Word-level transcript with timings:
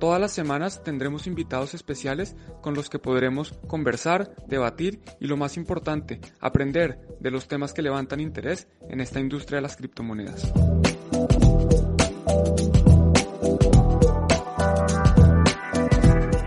todas 0.00 0.20
las 0.20 0.32
semanas 0.32 0.82
tendremos 0.82 1.26
invitados 1.26 1.74
especiales 1.74 2.34
con 2.62 2.74
los 2.74 2.88
que 2.88 2.98
podremos 2.98 3.52
conversar, 3.68 4.34
debatir 4.48 5.00
y 5.20 5.26
lo 5.26 5.36
más 5.36 5.56
importante, 5.56 6.20
aprender 6.40 6.98
de 7.20 7.30
los 7.30 7.46
temas 7.46 7.72
que 7.72 7.82
levantan 7.82 8.18
interés 8.18 8.66
en 8.88 9.00
esta 9.00 9.20
industria 9.20 9.56
de 9.56 9.62
las 9.62 9.76
criptomonedas. 9.76 10.52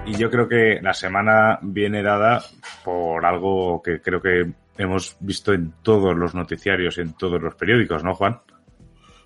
Y 0.07 0.15
yo 0.17 0.29
creo 0.29 0.49
que 0.49 0.79
la 0.81 0.93
semana 0.93 1.59
viene 1.61 2.01
dada 2.01 2.43
por 2.83 3.25
algo 3.25 3.81
que 3.81 4.01
creo 4.01 4.21
que 4.21 4.51
hemos 4.77 5.15
visto 5.19 5.53
en 5.53 5.73
todos 5.83 6.15
los 6.17 6.33
noticiarios, 6.33 6.97
en 6.97 7.13
todos 7.13 7.41
los 7.41 7.55
periódicos, 7.55 8.03
¿no, 8.03 8.15
Juan? 8.15 8.41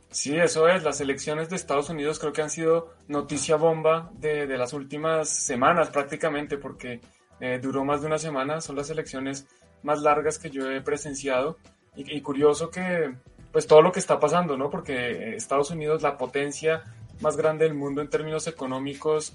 Sí, 0.10 0.36
eso 0.36 0.68
es. 0.68 0.84
Las 0.84 1.02
elecciones 1.02 1.50
de 1.50 1.56
Estados 1.56 1.90
Unidos 1.90 2.20
creo 2.20 2.34
que 2.34 2.42
han 2.42 2.50
sido 2.50 2.94
noticia 3.08 3.56
bomba 3.56 4.10
de, 4.14 4.48
las 4.58 4.74
últimas 4.74 5.30
semanas 5.30 5.90
prácticamente, 5.90 6.58
porque 6.58 7.02
eh, 7.40 7.60
duró 7.62 7.84
más 7.84 8.02
de 8.02 8.08
una 8.08 8.18
semana. 8.18 8.62
Son 8.62 8.76
las 8.76 8.90
elecciones 8.90 9.48
más 9.84 10.02
largas 10.02 10.40
que 10.40 10.50
yo 10.50 10.72
he 10.72 10.82
presenciado. 10.82 11.58
Y, 11.96 12.22
curioso 12.22 12.70
que, 12.70 13.16
pues 13.52 13.66
todo 13.66 13.82
lo 13.82 13.92
que 13.92 14.00
está 14.00 14.20
pasando, 14.20 14.56
¿no? 14.56 14.70
Porque 14.70 15.36
Estados 15.36 15.72
Unidos, 15.72 16.04
la 16.04 16.16
potencia 16.16 16.84
más 17.22 17.36
grande 17.36 17.66
del 17.66 17.74
mundo 17.74 18.02
en 18.02 18.10
términos 18.10 18.46
económicos, 18.46 19.34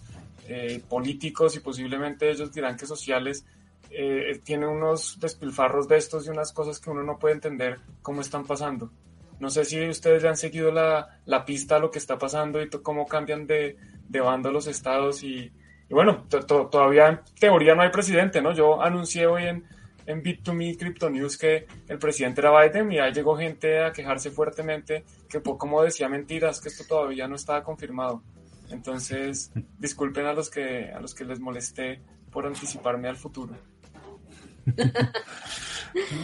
eh, 0.48 0.80
políticos 0.88 1.56
y 1.56 1.60
posiblemente 1.60 2.30
ellos 2.30 2.52
dirán 2.52 2.76
que 2.76 2.86
sociales, 2.86 3.44
eh, 3.90 4.40
tiene 4.44 4.66
unos 4.66 5.18
despilfarros 5.20 5.88
de 5.88 5.96
estos 5.96 6.26
y 6.26 6.30
unas 6.30 6.52
cosas 6.52 6.78
que 6.78 6.88
uno 6.88 7.02
no 7.02 7.18
puede 7.18 7.34
entender 7.34 7.80
cómo 8.00 8.20
están 8.20 8.46
pasando. 8.46 8.90
No 9.42 9.50
sé 9.50 9.64
si 9.64 9.88
ustedes 9.88 10.22
ya 10.22 10.28
han 10.28 10.36
seguido 10.36 10.70
la, 10.70 11.18
la 11.24 11.44
pista 11.44 11.74
a 11.74 11.78
lo 11.80 11.90
que 11.90 11.98
está 11.98 12.16
pasando 12.16 12.62
y 12.62 12.70
cómo 12.70 13.08
cambian 13.08 13.44
de, 13.44 13.76
de 14.08 14.20
bando 14.20 14.52
los 14.52 14.68
estados 14.68 15.24
y, 15.24 15.50
bueno, 15.90 16.28
todavía 16.46 17.08
en 17.08 17.20
teoría 17.40 17.74
no 17.74 17.82
hay 17.82 17.90
presidente, 17.90 18.40
¿no? 18.40 18.52
Yo 18.52 18.80
anuncié 18.80 19.26
hoy 19.26 19.46
en, 19.46 19.64
en 20.06 20.22
Bit2Me 20.22 20.78
Crypto 20.78 21.10
News 21.10 21.36
que 21.36 21.66
el 21.88 21.98
presidente 21.98 22.40
era 22.40 22.56
Biden 22.56 22.92
y 22.92 23.00
ahí 23.00 23.12
llegó 23.12 23.36
gente 23.36 23.82
a 23.82 23.90
quejarse 23.90 24.30
fuertemente 24.30 25.04
que 25.28 25.42
como 25.42 25.82
decía 25.82 26.08
mentiras, 26.08 26.60
que 26.60 26.68
esto 26.68 26.84
todavía 26.88 27.26
no 27.26 27.34
estaba 27.34 27.64
confirmado. 27.64 28.22
Entonces, 28.70 29.50
disculpen 29.76 30.26
a 30.26 30.34
los 30.34 30.50
que, 30.50 30.92
a 30.92 31.00
los 31.00 31.16
que 31.16 31.24
les 31.24 31.40
molesté 31.40 32.00
por 32.30 32.46
anticiparme 32.46 33.08
al 33.08 33.16
futuro. 33.16 33.56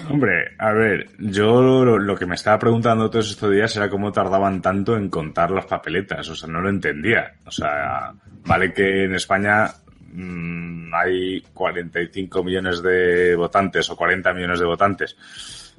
Hombre, 0.09 0.55
a 0.59 0.73
ver, 0.73 1.09
yo 1.19 1.85
lo, 1.85 2.17
que 2.17 2.27
me 2.27 2.35
estaba 2.35 2.59
preguntando 2.59 3.11
todos 3.11 3.31
estos 3.31 3.51
días 3.51 3.77
era 3.77 3.91
cómo 3.91 4.13
tardaban 4.13 4.63
tanto 4.63 4.97
en 4.97 5.09
contar 5.09 5.51
las 5.51 5.67
papeletas, 5.67 6.29
o 6.29 6.35
sea, 6.35 6.49
no 6.49 6.61
lo 6.61 6.71
entendía. 6.71 7.35
O 7.45 7.51
sea, 7.51 8.13
vale 8.47 8.73
que 8.73 9.05
en 9.05 9.15
España 9.15 9.67
mmm, 10.13 10.93
hay 10.95 11.41
45 11.53 12.43
millones 12.43 12.83
de 12.83 13.37
votantes 13.37 13.91
o 13.91 13.97
40 13.97 14.33
millones 14.33 14.61
de 14.61 14.67
votantes 14.67 15.17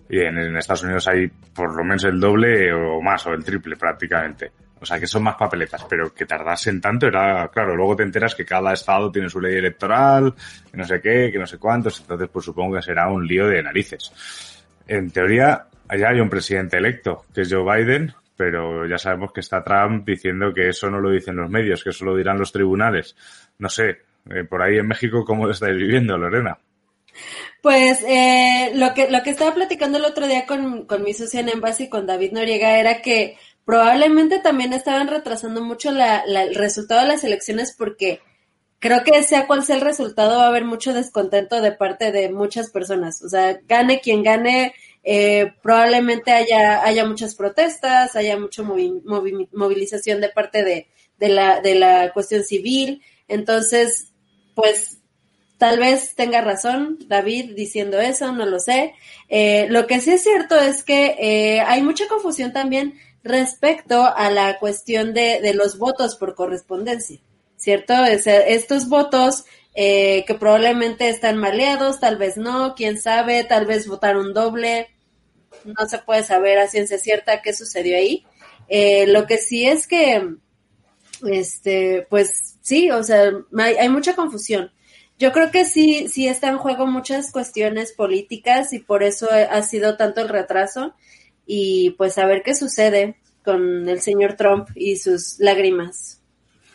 y 0.10 0.20
en, 0.20 0.38
en 0.38 0.58
Estados 0.58 0.84
Unidos 0.84 1.08
hay 1.08 1.28
por 1.28 1.76
lo 1.76 1.84
menos 1.84 2.04
el 2.04 2.20
doble 2.20 2.74
o 2.74 3.00
más 3.02 3.26
o 3.28 3.34
el 3.34 3.44
triple 3.44 3.76
prácticamente. 3.76 4.52
O 4.82 4.86
sea, 4.86 5.00
que 5.00 5.08
son 5.08 5.24
más 5.24 5.36
papeletas, 5.36 5.86
pero 5.90 6.14
que 6.14 6.26
tardasen 6.26 6.80
tanto 6.80 7.08
era, 7.08 7.50
claro, 7.50 7.76
luego 7.76 7.98
te 7.98 8.04
enteras 8.04 8.34
que 8.34 8.46
cada 8.46 8.74
estado 8.74 9.12
tiene 9.12 9.30
su 9.30 9.42
ley 9.42 9.56
electoral, 9.56 10.34
que 10.72 10.78
no 10.78 10.86
sé 10.86 11.02
qué, 11.02 11.30
que 11.32 11.40
no 11.40 11.46
sé 11.46 11.58
cuántos, 11.58 12.00
entonces 12.00 12.30
pues 12.32 12.46
supongo 12.46 12.76
que 12.76 12.82
será 12.82 13.10
un 13.10 13.28
lío 13.28 13.48
de 13.48 13.62
narices. 13.62 14.64
En 14.88 15.12
teoría, 15.12 15.66
allá 15.88 16.10
hay 16.10 16.20
un 16.20 16.30
presidente 16.30 16.78
electo, 16.78 17.26
que 17.34 17.42
es 17.42 17.54
Joe 17.54 17.64
Biden, 17.64 18.14
pero 18.38 18.88
ya 18.88 18.98
sabemos 18.98 19.34
que 19.34 19.42
está 19.42 19.62
Trump 19.62 20.08
diciendo 20.08 20.54
que 20.54 20.70
eso 20.70 20.90
no 20.90 21.02
lo 21.02 21.12
dicen 21.12 21.36
los 21.36 21.50
medios, 21.50 21.84
que 21.84 21.90
eso 21.90 22.06
lo 22.06 22.16
dirán 22.16 22.40
los 22.40 22.54
tribunales. 22.54 23.16
No 23.58 23.68
sé, 23.68 23.98
eh, 24.30 24.46
por 24.46 24.62
ahí 24.62 24.78
en 24.78 24.88
México, 24.88 25.26
¿cómo 25.26 25.46
lo 25.46 25.52
estáis 25.52 25.76
viviendo, 25.76 26.18
Lorena? 26.18 26.58
Pues 27.62 28.02
eh, 28.08 28.72
lo 28.76 28.94
que 28.94 29.12
lo 29.12 29.22
que 29.24 29.32
estaba 29.32 29.54
platicando 29.54 29.98
el 29.98 30.06
otro 30.06 30.28
día 30.28 30.46
con, 30.46 30.86
con 30.86 31.04
mi 31.04 31.14
socia 31.14 31.42
en 31.42 31.50
Embassy, 31.50 31.90
con 31.90 32.06
David 32.06 32.32
Noriega, 32.32 32.80
era 32.80 33.02
que 33.02 33.38
probablemente 33.70 34.40
también 34.40 34.74
estaban 34.74 35.08
retrasando 35.08 35.62
mucho 35.62 35.92
la, 35.92 36.22
el 36.22 36.56
resultado 36.56 37.02
de 37.02 37.08
las 37.08 37.24
elecciones 37.24 37.76
porque 37.78 38.20
creo 38.80 39.04
que 39.04 39.22
sea 39.22 39.46
cual 39.46 39.64
sea 39.64 39.76
el 39.76 39.84
resultado 39.84 40.40
va 40.40 40.46
a 40.46 40.48
haber 40.48 40.66
mucho 40.66 40.92
descontento 40.92 41.62
de 41.62 41.72
parte 41.74 42.12
de 42.12 42.32
muchas 42.32 42.72
personas. 42.72 43.22
O 43.22 43.30
sea, 43.30 43.60
gane 43.68 44.02
quien 44.02 44.24
gane, 44.24 44.74
eh, 45.04 45.54
probablemente 45.62 46.32
haya, 46.32 46.84
haya 46.84 47.06
muchas 47.06 47.36
protestas, 47.36 48.16
haya 48.16 48.40
mucha 48.40 48.64
movilización 48.64 50.20
de 50.20 50.30
parte 50.30 50.64
de, 50.64 50.88
de, 51.20 51.30
la, 51.30 51.62
de 51.62 51.76
la 51.76 52.12
cuestión 52.12 52.44
civil. 52.44 53.04
Entonces, 53.28 54.14
pues 54.56 54.98
tal 55.60 55.78
vez 55.78 56.16
tenga 56.16 56.42
razón 56.42 56.98
David 57.08 57.52
diciendo 57.56 58.00
eso, 58.00 58.32
no 58.32 58.48
lo 58.48 58.60
sé. 58.60 58.96
Eh, 59.28 59.68
lo 59.70 59.86
que 59.86 60.02
sí 60.02 60.14
es 60.14 60.24
cierto 60.24 60.60
es 60.60 60.84
que 60.84 61.18
eh, 61.20 61.60
hay 61.60 61.84
mucha 61.84 62.08
confusión 62.08 62.52
también 62.52 62.96
respecto 63.24 64.06
a 64.06 64.30
la 64.30 64.60
cuestión 64.60 65.14
de, 65.14 65.42
de 65.42 65.54
los 65.54 65.78
votos 65.78 66.16
por 66.16 66.36
correspondencia, 66.36 67.20
¿cierto? 67.58 67.94
estos 68.06 68.88
votos 68.88 69.46
eh, 69.76 70.26
que 70.26 70.36
probablemente 70.36 71.10
están 71.10 71.38
maleados, 71.38 72.00
tal 72.00 72.18
vez 72.18 72.38
no, 72.38 72.76
quién 72.76 73.00
sabe, 73.00 73.44
tal 73.44 73.66
vez 73.66 73.88
votaron 73.88 74.34
doble, 74.34 74.90
no 75.64 75.88
se 75.88 76.00
puede 76.00 76.24
saber 76.24 76.58
a 76.58 76.68
ciencia 76.68 76.98
cierta 76.98 77.42
qué 77.42 77.54
sucedió 77.54 77.96
ahí. 77.96 78.26
Eh, 78.68 79.08
lo 79.08 79.26
que 79.26 79.38
sí 79.38 79.68
es 79.68 79.88
que, 79.88 80.36
este, 81.30 82.08
pues 82.10 82.58
sí, 82.62 82.90
o 82.92 83.04
sea, 83.04 83.32
hay, 83.58 83.76
hay 83.76 83.90
mucha 83.90 84.16
confusión. 84.16 84.72
Yo 85.18 85.32
creo 85.34 85.52
que 85.52 85.66
sí, 85.66 86.08
sí 86.08 86.28
está 86.28 86.50
en 86.50 86.58
juego 86.58 86.88
muchas 86.88 87.32
cuestiones 87.32 87.92
políticas 87.92 88.74
y 88.74 88.80
por 88.80 89.04
eso 89.04 89.28
ha 89.32 89.62
sido 89.64 89.98
tanto 89.98 90.22
el 90.22 90.30
retraso 90.30 90.94
y 91.52 91.90
pues 91.98 92.20
a 92.20 92.28
ver 92.28 92.44
qué 92.44 92.54
sucede 92.54 93.16
con 93.44 93.90
el 93.90 94.02
señor 94.02 94.34
Trump 94.34 94.70
y 94.76 94.98
sus 94.98 95.40
lágrimas. 95.40 96.22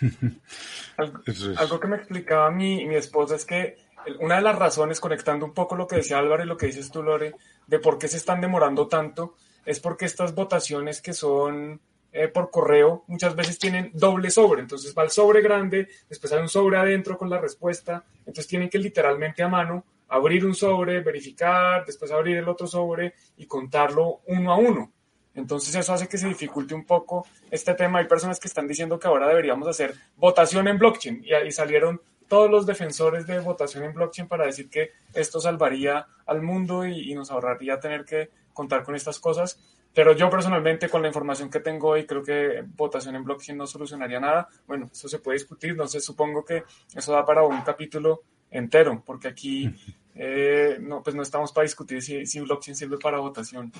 algo, 0.97 1.79
que 1.79 1.87
me 1.87 1.95
explicaba 1.95 2.51
mi, 2.51 2.85
mi 2.85 2.97
esposa 2.97 3.37
es 3.37 3.45
que 3.45 3.77
una 4.19 4.35
de 4.35 4.43
las 4.43 4.59
razones, 4.59 4.99
conectando 4.99 5.47
un 5.47 5.55
poco 5.55 5.77
lo 5.77 5.87
que 5.87 5.97
decía 5.97 6.19
Álvaro 6.19 6.43
y 6.43 6.49
lo 6.49 6.57
que 6.57 6.67
dices 6.67 6.91
tú, 6.91 7.05
Lore, 7.05 7.37
de 7.69 7.79
por 7.79 7.99
qué 7.99 8.09
se 8.09 8.17
están 8.17 8.41
demorando 8.41 8.89
tanto, 8.89 9.37
es 9.65 9.79
porque 9.79 10.07
estas 10.07 10.35
votaciones 10.35 11.01
que 11.01 11.13
son 11.13 11.81
eh, 12.13 12.27
por 12.27 12.51
correo 12.51 13.05
muchas 13.07 13.37
veces 13.37 13.61
tienen 13.61 13.93
doble 13.95 14.33
sobre. 14.33 14.61
Entonces 14.61 14.93
va 14.99 15.05
el 15.05 15.11
sobre 15.11 15.41
grande, 15.41 15.89
después 16.09 16.33
hay 16.33 16.41
un 16.41 16.49
sobre 16.49 16.79
adentro 16.79 17.17
con 17.17 17.31
la 17.31 17.41
respuesta. 17.41 18.05
Entonces 18.19 18.49
tienen 18.49 18.69
que 18.69 18.79
literalmente 18.79 19.45
a 19.45 19.49
mano 19.49 19.85
abrir 20.15 20.47
un 20.47 20.55
sobre, 20.55 21.01
verificar, 21.01 21.85
después 21.85 22.11
abrir 22.13 22.37
el 22.37 22.49
otro 22.49 22.67
sobre 22.67 23.15
y 23.37 23.47
contarlo 23.47 24.21
uno 24.27 24.53
a 24.53 24.57
uno. 24.57 24.93
Entonces 25.35 25.75
eso 25.75 25.93
hace 25.93 26.09
que 26.09 26.19
se 26.19 26.29
dificulte 26.29 26.75
un 26.75 26.85
poco 26.85 27.27
este 27.51 27.75
tema. 27.75 27.99
Hay 27.99 28.07
personas 28.07 28.39
que 28.39 28.47
están 28.47 28.69
diciendo 28.69 28.99
que 28.99 29.09
ahora 29.09 29.27
deberíamos 29.27 29.67
hacer 29.67 29.95
votación 30.17 30.69
en 30.69 30.79
blockchain 30.79 31.25
y 31.25 31.33
ahí 31.33 31.51
salieron 31.51 32.01
todos 32.29 32.51
los 32.51 32.65
defensores 32.65 33.27
de 33.27 33.41
votación 33.41 33.85
en 33.85 33.93
blockchain 33.93 34.29
para 34.29 34.47
decir 34.47 34.71
que 34.71 34.93
esto 35.13 35.41
salvaría 35.41 36.07
al 36.27 36.41
mundo 36.41 36.87
y, 36.87 37.11
y, 37.11 37.15
nos 37.15 37.31
ahorraría 37.31 37.81
tener 37.81 38.05
que 38.05 38.31
contar 38.53 38.83
con 38.85 38.95
estas 38.95 39.19
cosas. 39.19 39.59
Pero 39.93 40.13
yo 40.13 40.31
personalmente 40.31 40.89
con 40.89 41.03
la 41.03 41.09
información 41.09 41.51
que 41.51 41.61
tengo 41.61 41.89
hoy 41.91 42.07
creo 42.07 42.23
que 42.23 42.65
votación 42.77 43.15
en 43.17 43.25
blockchain 43.25 43.59
no 43.59 43.67
solucionaría 43.67 44.21
nada. 44.21 44.49
Bueno, 44.67 44.89
eso 44.93 45.09
se 45.09 45.19
puede 45.19 45.39
discutir. 45.39 45.77
No 45.77 45.87
sé, 45.87 46.01
supongo 46.01 46.45
que 46.45 46.65
eso 46.95 47.13
da 47.13 47.25
para 47.25 47.43
un 47.43 47.63
capítulo 47.63 48.23
entero, 48.51 49.03
porque 49.05 49.29
aquí 49.29 49.71
eh, 50.15 50.79
no, 50.81 51.03
pues 51.03 51.17
no 51.17 51.23
estamos 51.23 51.53
para 51.53 51.65
discutir 51.65 52.01
si, 52.03 52.25
si 52.27 52.41
blockchain 52.41 52.77
sirve 52.77 52.99
para 52.99 53.19
votación. 53.19 53.73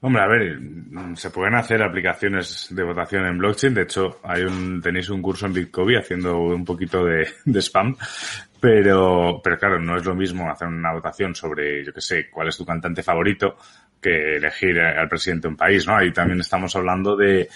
Hombre, 0.00 0.22
a 0.22 0.26
ver, 0.26 0.58
se 1.14 1.30
pueden 1.30 1.54
hacer 1.54 1.82
aplicaciones 1.82 2.68
de 2.70 2.82
votación 2.82 3.26
en 3.26 3.38
blockchain. 3.38 3.74
De 3.74 3.82
hecho, 3.82 4.20
hay 4.24 4.42
un, 4.42 4.80
tenéis 4.80 5.08
un 5.10 5.22
curso 5.22 5.46
en 5.46 5.52
Bitcoin 5.52 5.98
haciendo 5.98 6.38
un 6.40 6.64
poquito 6.64 7.04
de, 7.04 7.28
spam. 7.60 7.96
Pero, 8.60 9.40
pero 9.42 9.58
claro, 9.58 9.80
no 9.80 9.96
es 9.96 10.04
lo 10.04 10.14
mismo 10.14 10.50
hacer 10.50 10.68
una 10.68 10.92
votación 10.92 11.34
sobre, 11.34 11.84
yo 11.84 11.92
qué 11.92 12.00
sé, 12.00 12.30
cuál 12.30 12.48
es 12.48 12.56
tu 12.56 12.64
cantante 12.64 13.02
favorito 13.02 13.56
que 14.00 14.36
elegir 14.36 14.80
al 14.80 15.08
presidente 15.08 15.42
de 15.42 15.52
un 15.52 15.56
país, 15.56 15.86
¿no? 15.86 15.96
Ahí 15.96 16.12
también 16.12 16.40
estamos 16.40 16.74
hablando 16.74 17.16
de, 17.16 17.48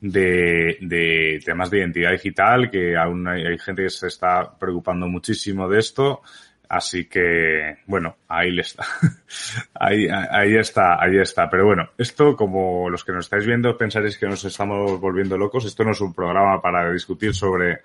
de, 0.00 0.78
de 0.80 1.40
temas 1.44 1.70
de 1.70 1.78
identidad 1.78 2.12
digital, 2.12 2.70
que 2.70 2.96
aún 2.96 3.26
hay 3.28 3.58
gente 3.58 3.82
que 3.82 3.90
se 3.90 4.06
está 4.06 4.56
preocupando 4.58 5.06
muchísimo 5.08 5.68
de 5.68 5.78
esto 5.78 6.22
Así 6.70 7.06
que, 7.06 7.78
bueno, 7.86 8.18
ahí 8.28 8.52
le 8.52 8.62
está. 8.62 8.86
ahí, 9.74 10.06
ahí 10.06 10.54
está, 10.54 11.02
ahí 11.02 11.18
está. 11.18 11.50
Pero 11.50 11.66
bueno, 11.66 11.90
esto, 11.98 12.36
como 12.36 12.88
los 12.88 13.04
que 13.04 13.10
nos 13.10 13.24
estáis 13.24 13.44
viendo, 13.44 13.76
pensaréis 13.76 14.16
que 14.16 14.28
nos 14.28 14.44
estamos 14.44 15.00
volviendo 15.00 15.36
locos. 15.36 15.64
Esto 15.64 15.82
no 15.82 15.90
es 15.90 16.00
un 16.00 16.14
programa 16.14 16.62
para 16.62 16.92
discutir 16.92 17.34
sobre, 17.34 17.80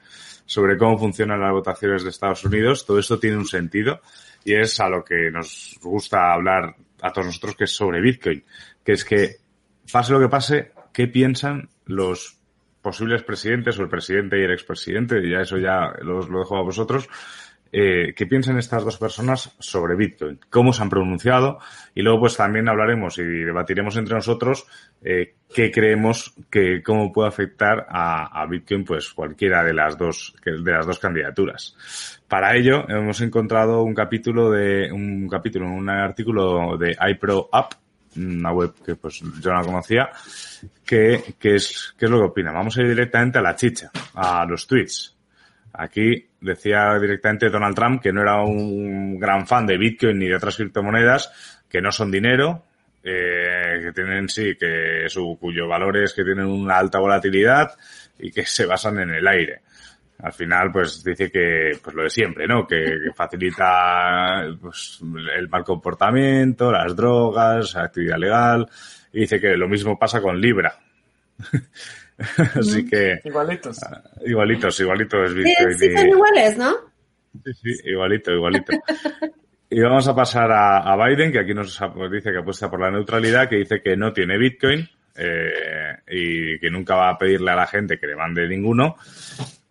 sobre 0.45 0.77
cómo 0.77 0.99
funcionan 0.99 1.41
las 1.41 1.51
votaciones 1.51 2.03
de 2.03 2.11
Estados 2.11 2.45
Unidos. 2.45 2.85
Todo 2.85 2.99
esto 2.99 3.17
tiene 3.17 3.37
un 3.37 3.47
sentido 3.47 4.01
y 4.43 4.53
es 4.53 4.79
a 4.79 4.87
lo 4.87 5.03
que 5.03 5.31
nos 5.31 5.79
gusta 5.81 6.31
hablar 6.31 6.75
a 7.01 7.11
todos 7.11 7.25
nosotros, 7.25 7.55
que 7.55 7.63
es 7.63 7.71
sobre 7.71 8.01
Bitcoin. 8.01 8.43
Que 8.83 8.91
es 8.91 9.03
que, 9.03 9.37
pase 9.91 10.13
lo 10.13 10.19
que 10.19 10.29
pase, 10.29 10.73
¿qué 10.93 11.07
piensan 11.07 11.69
los 11.87 12.37
posibles 12.83 13.23
presidentes 13.23 13.79
o 13.79 13.81
el 13.81 13.89
presidente 13.89 14.39
y 14.39 14.43
el 14.43 14.51
expresidente? 14.51 15.25
Y 15.25 15.31
ya 15.31 15.39
eso 15.39 15.57
ya 15.57 15.91
lo 16.03 16.21
dejo 16.23 16.55
a 16.55 16.61
vosotros 16.61 17.09
eh, 17.77 18.13
qué 18.15 18.25
piensan 18.25 18.57
estas 18.57 18.85
dos 18.85 18.97
personas 18.97 19.53
sobre 19.59 19.97
Bitcoin, 19.97 20.39
cómo 20.49 20.71
se 20.71 20.81
han 20.81 20.89
pronunciado 20.89 21.59
y 21.93 22.03
luego 22.03 22.21
pues 22.21 22.37
también 22.37 22.69
hablaremos 22.69 23.17
y 23.17 23.23
debatiremos 23.23 23.97
entre 23.97 24.15
nosotros 24.15 24.65
eh, 25.03 25.33
qué 25.53 25.71
creemos 25.71 26.33
que 26.49 26.81
cómo 26.81 27.11
puede 27.11 27.27
afectar 27.27 27.85
a, 27.89 28.45
Bitcoin 28.49 28.85
pues 28.85 29.11
cualquiera 29.11 29.61
de 29.61 29.73
las 29.73 29.97
dos 29.97 30.33
de 30.45 30.71
las 30.71 30.87
dos 30.87 30.99
candidaturas. 30.99 31.75
Para 32.29 32.55
ello 32.55 32.85
hemos 32.87 33.19
encontrado 33.19 33.83
un 33.83 33.93
capítulo 33.93 34.51
de 34.51 34.89
un 34.89 35.27
capítulo 35.27 35.67
un 35.69 35.89
artículo 35.89 36.77
de 36.77 36.95
iPro 37.09 37.49
App 37.51 37.73
una 38.15 38.53
web 38.53 38.73
que 38.85 38.95
pues 38.95 39.19
yo 39.41 39.51
no 39.51 39.65
conocía, 39.65 40.09
que, 40.85 41.35
que 41.37 41.55
es, 41.55 41.93
¿qué 41.97 42.05
es 42.05 42.11
lo 42.11 42.19
que 42.19 42.27
opina? 42.27 42.53
Vamos 42.53 42.77
a 42.77 42.81
ir 42.83 42.87
directamente 42.87 43.39
a 43.39 43.41
la 43.41 43.53
chicha, 43.53 43.91
a 44.13 44.45
los 44.45 44.65
tweets. 44.65 45.14
Aquí 45.77 46.29
decía 46.39 46.97
directamente 46.99 47.49
Donald 47.49 47.75
Trump 47.75 48.01
que 48.01 48.13
no 48.13 48.21
era 48.21 48.41
un 48.41 49.19
gran 49.19 49.45
fan 49.45 49.65
de 49.65 49.77
Bitcoin 49.77 50.19
ni 50.19 50.27
de 50.27 50.35
otras 50.35 50.55
criptomonedas, 50.55 51.63
que 51.69 51.81
no 51.81 51.91
son 51.91 52.11
dinero, 52.11 52.63
eh, 53.03 53.81
que 53.83 53.91
tienen 53.91 54.29
sí, 54.29 54.55
que 54.59 55.05
su, 55.07 55.37
cuyo 55.39 55.67
valor 55.67 55.97
es 55.97 56.13
que 56.13 56.23
tienen 56.23 56.45
una 56.45 56.77
alta 56.77 56.99
volatilidad 56.99 57.71
y 58.19 58.31
que 58.31 58.45
se 58.45 58.65
basan 58.65 58.99
en 58.99 59.11
el 59.11 59.27
aire. 59.27 59.61
Al 60.19 60.31
final, 60.31 60.71
pues 60.71 61.03
dice 61.03 61.29
que, 61.29 61.77
pues 61.83 61.93
lo 61.93 62.03
de 62.03 62.09
siempre, 62.09 62.47
¿no? 62.47 62.65
Que, 62.65 63.11
facilita 63.13 64.45
pues, 64.61 65.01
el 65.35 65.49
mal 65.49 65.63
comportamiento, 65.65 66.71
las 66.71 66.95
drogas, 66.95 67.73
la 67.75 67.83
actividad 67.83 68.17
legal. 68.17 68.69
Y 69.11 69.21
dice 69.21 69.41
que 69.41 69.57
lo 69.57 69.67
mismo 69.67 69.99
pasa 69.99 70.21
con 70.21 70.39
Libra. 70.39 70.79
Así 72.55 72.85
que. 72.85 73.19
Igualitos. 73.23 73.83
Ah, 73.83 74.01
igualitos, 74.25 74.79
igualitos. 74.79 75.31
Sí, 75.31 75.43
sí, 75.77 75.97
son 75.97 76.07
iguales, 76.07 76.57
¿no? 76.57 76.73
Sí, 77.43 77.53
sí, 77.53 77.89
igualito, 77.89 78.31
igualito. 78.31 78.73
y 79.69 79.81
vamos 79.81 80.07
a 80.07 80.15
pasar 80.15 80.49
a, 80.51 80.95
Biden, 80.95 81.31
que 81.31 81.39
aquí 81.39 81.53
nos 81.53 81.79
dice 82.11 82.31
que 82.31 82.39
apuesta 82.39 82.69
por 82.69 82.79
la 82.79 82.91
neutralidad, 82.91 83.49
que 83.49 83.57
dice 83.57 83.81
que 83.81 83.97
no 83.97 84.13
tiene 84.13 84.37
Bitcoin 84.37 84.87
eh, 85.15 85.97
y 86.07 86.59
que 86.59 86.69
nunca 86.69 86.95
va 86.95 87.09
a 87.09 87.17
pedirle 87.17 87.51
a 87.51 87.55
la 87.55 87.67
gente 87.67 87.99
que 87.99 88.07
le 88.07 88.15
mande 88.15 88.47
ninguno. 88.47 88.95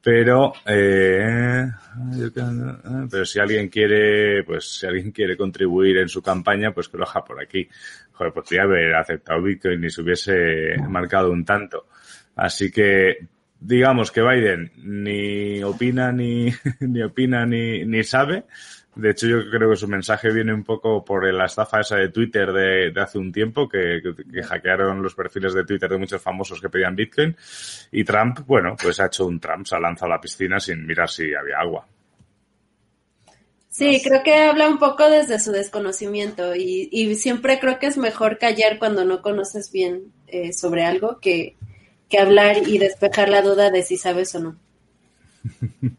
Pero, 0.03 0.53
eh, 0.67 1.65
pero 3.11 3.25
si 3.25 3.41
alguien 3.41 3.71
quiere, 3.71 4.45
pues 4.45 4.81
si 4.81 4.87
alguien 4.87 5.13
quiere 5.13 5.35
contribuir 5.35 5.97
en 5.97 6.11
su 6.11 6.21
campaña, 6.21 6.73
pues 6.73 6.91
que 6.91 6.99
lo 6.99 7.09
haga 7.09 7.25
por 7.25 7.43
aquí. 7.43 7.67
Joder, 8.13 8.31
pues 8.35 8.45
podría 8.45 8.65
haber 8.65 8.95
aceptado 8.95 9.41
Bitcoin 9.41 9.83
y 9.83 9.89
se 9.89 10.03
hubiese 10.03 10.77
marcado 10.87 11.31
un 11.31 11.43
tanto. 11.43 11.87
Así 12.37 12.71
que 12.71 13.29
digamos 13.61 14.11
que 14.11 14.23
Biden 14.23 14.73
ni 14.77 15.63
opina 15.63 16.13
ni, 16.13 16.53
ni 16.81 17.03
opina 17.03 17.47
ni, 17.47 17.85
ni 17.85 18.05
sabe. 18.05 18.45
De 18.95 19.11
hecho, 19.11 19.27
yo 19.27 19.51
creo 19.51 19.71
que 19.71 19.77
su 19.77 19.89
mensaje 19.89 20.33
viene 20.33 20.55
un 20.55 20.63
poco 20.63 21.05
por 21.05 21.33
la 21.33 21.47
estafa 21.47 21.81
esa 21.81 21.97
de 21.97 22.11
Twitter 22.11 22.53
de, 22.53 22.93
de 22.93 23.01
hace 23.01 23.19
un 23.19 23.33
tiempo, 23.33 23.69
que, 23.69 24.01
que, 24.33 24.43
hackearon 24.43 25.03
los 25.03 25.17
perfiles 25.17 25.53
de 25.53 25.65
Twitter 25.65 25.91
de 25.91 25.99
muchos 25.99 26.23
famosos 26.23 26.61
que 26.61 26.69
pedían 26.69 26.95
Bitcoin. 26.95 27.37
Y 27.91 28.05
Trump, 28.05 28.41
bueno, 28.47 28.77
pues 28.81 29.01
ha 29.01 29.07
hecho 29.07 29.27
un 29.27 29.41
Trump, 29.41 29.67
se 29.67 29.75
ha 29.75 29.81
lanzado 29.81 30.13
a 30.13 30.17
la 30.17 30.21
piscina 30.21 30.61
sin 30.61 30.87
mirar 30.87 31.11
si 31.11 31.35
había 31.35 31.59
agua. 31.59 31.85
Sí, 33.69 34.01
creo 34.05 34.23
que 34.23 34.37
habla 34.37 34.69
un 34.69 34.79
poco 34.79 35.11
desde 35.11 35.41
su 35.41 35.51
desconocimiento 35.51 36.55
y, 36.55 36.89
y 36.93 37.13
siempre 37.17 37.59
creo 37.59 37.81
que 37.81 37.87
es 37.87 37.97
mejor 37.97 38.39
callar 38.39 38.79
cuando 38.79 39.05
no 39.05 39.21
conoces 39.21 39.73
bien 39.73 40.13
eh, 40.29 40.53
sobre 40.53 40.85
algo 40.85 41.19
que, 41.19 41.57
que 42.15 42.23
hablar 42.23 42.57
y 42.69 42.79
despejar 42.79 43.29
la 43.29 43.43
duda 43.43 43.71
de 43.71 43.83
si 43.83 43.97
sabes 43.97 44.35
o 44.37 44.41
no. 44.41 44.57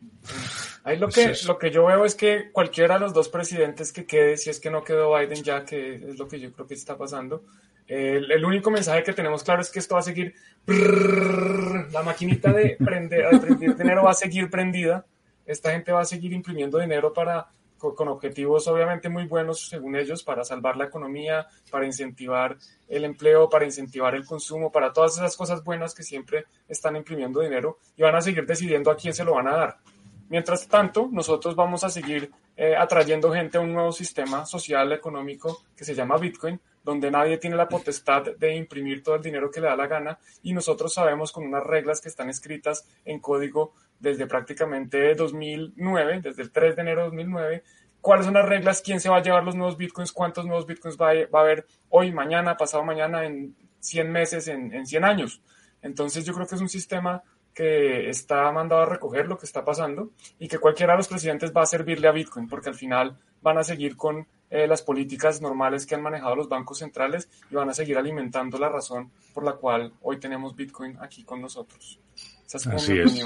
Ahí 0.85 0.97
lo 0.97 1.09
que, 1.09 1.33
lo 1.47 1.57
que 1.57 1.71
yo 1.71 1.85
veo 1.85 2.05
es 2.05 2.15
que 2.15 2.51
cualquiera 2.51 2.93
de 2.93 3.01
los 3.01 3.13
dos 3.13 3.27
presidentes 3.27 3.91
que 3.91 4.05
quede, 4.05 4.37
si 4.37 4.49
es 4.51 4.59
que 4.59 4.69
no 4.69 4.83
quedó 4.83 5.17
Biden 5.17 5.43
ya, 5.43 5.65
que 5.65 5.95
es 5.95 6.19
lo 6.19 6.27
que 6.27 6.39
yo 6.39 6.53
creo 6.53 6.67
que 6.67 6.75
está 6.75 6.95
pasando, 6.95 7.43
el, 7.87 8.45
único 8.45 8.71
mensaje 8.71 9.03
que 9.03 9.13
tenemos 9.13 9.43
claro 9.43 9.61
es 9.61 9.69
que 9.71 9.79
esto 9.79 9.95
va 9.95 10.01
a 10.01 10.03
seguir, 10.03 10.35
la 10.67 12.03
maquinita 12.03 12.53
de 12.53 12.77
prender, 12.77 13.29
de 13.29 13.39
prender 13.39 13.75
dinero 13.75 14.03
va 14.03 14.11
a 14.11 14.15
seguir 14.15 14.49
prendida, 14.49 15.05
esta 15.45 15.71
gente 15.71 15.91
va 15.91 16.01
a 16.01 16.05
seguir 16.05 16.33
imprimiendo 16.33 16.79
dinero 16.79 17.11
para 17.13 17.47
con, 17.93 18.07
objetivos 18.07 18.67
obviamente 18.67 19.09
muy 19.09 19.25
buenos 19.25 19.67
según 19.67 19.95
ellos 19.95 20.23
para 20.23 20.43
salvar 20.43 20.77
la 20.77 20.85
economía, 20.85 21.47
para 21.69 21.85
incentivar 21.85 22.57
el 22.87 23.05
empleo, 23.05 23.49
para 23.49 23.65
incentivar 23.65 24.15
el 24.15 24.25
consumo, 24.25 24.71
para 24.71 24.93
todas 24.93 25.17
esas 25.17 25.35
cosas 25.35 25.63
buenas 25.63 25.93
que 25.93 26.03
siempre 26.03 26.45
están 26.67 26.95
imprimiendo 26.95 27.41
dinero 27.41 27.79
y 27.95 28.03
van 28.03 28.15
a 28.15 28.21
seguir 28.21 28.45
decidiendo 28.45 28.89
a 28.89 28.95
quién 28.95 29.13
se 29.13 29.23
lo 29.23 29.33
van 29.33 29.47
a 29.47 29.55
dar. 29.55 29.77
Mientras 30.29 30.67
tanto, 30.67 31.07
nosotros 31.11 31.55
vamos 31.55 31.83
a 31.83 31.89
seguir 31.89 32.31
eh, 32.57 32.75
atrayendo 32.75 33.33
gente 33.33 33.57
a 33.57 33.61
un 33.61 33.73
nuevo 33.73 33.91
sistema 33.91 34.45
social, 34.45 34.91
económico 34.93 35.63
que 35.75 35.83
se 35.83 35.93
llama 35.93 36.17
Bitcoin, 36.17 36.59
donde 36.83 37.09
nadie 37.11 37.37
tiene 37.37 37.55
la 37.55 37.67
potestad 37.67 38.23
de 38.37 38.55
imprimir 38.55 39.03
todo 39.03 39.15
el 39.15 39.21
dinero 39.21 39.49
que 39.49 39.59
le 39.59 39.67
da 39.67 39.75
la 39.75 39.87
gana 39.87 40.19
y 40.43 40.53
nosotros 40.53 40.93
sabemos 40.93 41.31
con 41.31 41.45
unas 41.45 41.63
reglas 41.63 41.99
que 41.99 42.09
están 42.09 42.29
escritas 42.29 42.87
en 43.03 43.19
código 43.19 43.73
desde 43.99 44.27
prácticamente 44.27 45.15
2009, 45.15 46.21
desde 46.21 46.43
el 46.43 46.51
3 46.51 46.75
de 46.75 46.81
enero 46.81 47.01
de 47.01 47.07
2009, 47.07 47.63
cuáles 48.01 48.25
son 48.25 48.35
las 48.35 48.47
reglas, 48.47 48.81
quién 48.81 48.99
se 48.99 49.09
va 49.09 49.17
a 49.17 49.21
llevar 49.23 49.43
los 49.43 49.55
nuevos 49.55 49.77
bitcoins, 49.77 50.11
cuántos 50.11 50.45
nuevos 50.45 50.67
bitcoins 50.67 50.95
va 50.95 51.09
a, 51.09 51.41
haber 51.41 51.65
hoy, 51.89 52.11
mañana, 52.11 52.55
pasado 52.55 52.83
mañana, 52.83 53.25
en 53.25 53.55
100 53.79 54.11
meses, 54.11 54.47
en, 54.47 54.73
en 54.73 54.85
100 54.85 55.03
años. 55.03 55.41
Entonces 55.81 56.23
yo 56.23 56.33
creo 56.33 56.47
que 56.47 56.55
es 56.55 56.61
un 56.61 56.69
sistema 56.69 57.23
que 57.55 58.09
está 58.09 58.51
mandado 58.51 58.81
a 58.81 58.85
recoger 58.85 59.27
lo 59.27 59.37
que 59.37 59.45
está 59.45 59.63
pasando 59.63 60.11
y 60.37 60.49
que 60.49 60.59
cualquiera 60.59 60.93
de 60.93 60.97
los 60.97 61.07
presidentes 61.07 61.53
va 61.55 61.63
a 61.63 61.65
servirle 61.65 62.09
a 62.09 62.11
Bitcoin, 62.11 62.49
porque 62.49 62.69
al 62.69 62.75
final 62.75 63.17
van 63.41 63.57
a 63.57 63.63
seguir 63.63 63.95
con 63.95 64.27
eh, 64.49 64.67
las 64.67 64.81
políticas 64.81 65.41
normales 65.41 65.85
que 65.85 65.95
han 65.95 66.01
manejado 66.01 66.35
los 66.35 66.49
bancos 66.49 66.79
centrales 66.79 67.29
y 67.49 67.55
van 67.55 67.69
a 67.69 67.73
seguir 67.73 67.97
alimentando 67.97 68.57
la 68.57 68.69
razón 68.69 69.09
por 69.33 69.45
la 69.45 69.53
cual 69.53 69.93
hoy 70.01 70.19
tenemos 70.19 70.55
Bitcoin 70.55 70.97
aquí 70.99 71.23
con 71.23 71.41
nosotros. 71.41 71.99
Así 72.53 72.99
es. 72.99 73.25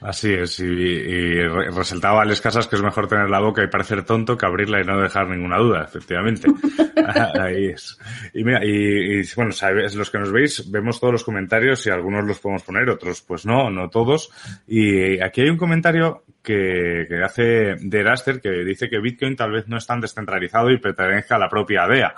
Así 0.00 0.32
es. 0.32 0.60
Y, 0.60 1.42
resaltaba 1.70 2.22
a 2.22 2.24
Les 2.24 2.40
Casas 2.40 2.66
que 2.66 2.76
es 2.76 2.82
mejor 2.82 3.08
tener 3.08 3.30
la 3.30 3.40
boca 3.40 3.62
y 3.62 3.68
parecer 3.68 4.04
tonto 4.04 4.36
que 4.36 4.46
abrirla 4.46 4.80
y 4.80 4.84
no 4.84 5.00
dejar 5.00 5.28
ninguna 5.28 5.58
duda, 5.58 5.84
efectivamente. 5.84 6.48
Ahí 7.40 7.66
es. 7.66 7.98
Y 8.34 8.44
mira, 8.44 8.64
y, 8.64 9.22
bueno, 9.34 9.52
sabes, 9.52 9.94
los 9.94 10.10
que 10.10 10.18
nos 10.18 10.32
veis, 10.32 10.70
vemos 10.70 11.00
todos 11.00 11.12
los 11.12 11.24
comentarios 11.24 11.86
y 11.86 11.90
algunos 11.90 12.24
los 12.24 12.38
podemos 12.38 12.62
poner, 12.62 12.88
otros 12.90 13.22
pues 13.22 13.46
no, 13.46 13.70
no 13.70 13.88
todos. 13.88 14.30
Y 14.66 15.20
aquí 15.20 15.42
hay 15.42 15.50
un 15.50 15.56
comentario 15.56 16.24
que, 16.42 17.06
que 17.08 17.22
hace 17.22 17.76
de 17.80 18.02
Raster 18.02 18.40
que 18.40 18.50
dice 18.64 18.88
que 18.88 19.00
Bitcoin 19.00 19.36
tal 19.36 19.52
vez 19.52 19.68
no 19.68 19.76
es 19.76 19.86
tan 19.86 20.00
descentralizado 20.00 20.70
y 20.70 20.78
pertenezca 20.78 21.36
a 21.36 21.38
la 21.38 21.48
propia 21.48 21.86
DEA. 21.86 22.14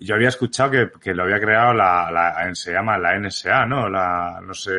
Yo 0.00 0.14
había 0.14 0.28
escuchado 0.28 0.70
que, 0.70 0.90
que 1.00 1.14
lo 1.14 1.24
había 1.24 1.40
creado 1.40 1.74
la, 1.74 2.10
la, 2.10 2.54
se 2.54 2.72
llama 2.72 2.98
la 2.98 3.18
NSA, 3.18 3.66
¿no? 3.66 3.88
La, 3.88 4.40
no 4.44 4.54
sé, 4.54 4.72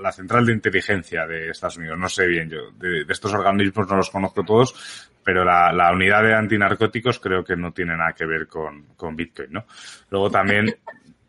la, 0.00 0.12
Central 0.12 0.46
de 0.46 0.52
Inteligencia 0.52 1.26
de 1.26 1.50
Estados 1.50 1.76
Unidos. 1.78 1.98
No 1.98 2.08
sé 2.08 2.26
bien, 2.26 2.48
yo 2.48 2.70
de, 2.76 3.04
estos 3.08 3.32
organismos 3.34 3.88
no 3.88 3.96
los 3.96 4.10
conozco 4.10 4.44
todos, 4.44 5.10
pero 5.22 5.44
la, 5.44 5.72
la, 5.72 5.92
unidad 5.92 6.22
de 6.22 6.34
antinarcóticos 6.34 7.18
creo 7.18 7.44
que 7.44 7.56
no 7.56 7.72
tiene 7.72 7.96
nada 7.96 8.12
que 8.12 8.26
ver 8.26 8.46
con, 8.46 8.94
con 8.96 9.16
Bitcoin, 9.16 9.52
¿no? 9.52 9.64
Luego 10.10 10.30
también, 10.30 10.74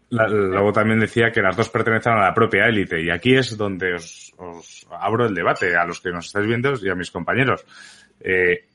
luego 0.09 0.71
también 0.71 0.99
decía 0.99 1.31
que 1.31 1.41
las 1.41 1.55
dos 1.55 1.69
pertenecen 1.69 2.13
a 2.13 2.21
la 2.21 2.33
propia 2.33 2.67
élite 2.67 3.01
y 3.01 3.09
aquí 3.09 3.35
es 3.35 3.57
donde 3.57 3.95
os, 3.95 4.33
os, 4.37 4.87
abro 4.91 5.25
el 5.25 5.33
debate 5.33 5.75
a 5.75 5.85
los 5.85 6.01
que 6.01 6.11
nos 6.11 6.27
estáis 6.27 6.47
viendo 6.47 6.73
y 6.81 6.89
a 6.89 6.95
mis 6.95 7.11
compañeros. 7.11 7.65
Eh, 8.19 8.65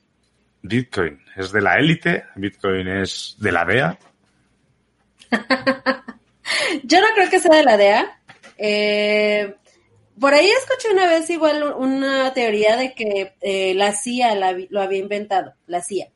Bitcoin 0.61 1.19
es 1.35 1.51
de 1.51 1.61
la 1.61 1.77
élite, 1.77 2.25
Bitcoin 2.35 2.87
es 2.87 3.35
de 3.39 3.51
la 3.51 3.65
DEA. 3.65 3.97
Yo 6.83 6.99
no 7.01 7.07
creo 7.15 7.29
que 7.29 7.39
sea 7.39 7.55
de 7.55 7.63
la 7.63 7.77
DEA. 7.77 8.19
Eh, 8.57 9.55
por 10.19 10.33
ahí 10.33 10.49
escuché 10.49 10.93
una 10.93 11.07
vez 11.07 11.29
igual 11.29 11.63
una 11.77 12.31
teoría 12.33 12.77
de 12.77 12.93
que 12.93 13.33
eh, 13.41 13.73
la 13.73 13.91
CIA 13.91 14.35
lo 14.69 14.81
había 14.81 14.99
inventado, 14.99 15.55
la 15.65 15.81
CIA. 15.81 16.09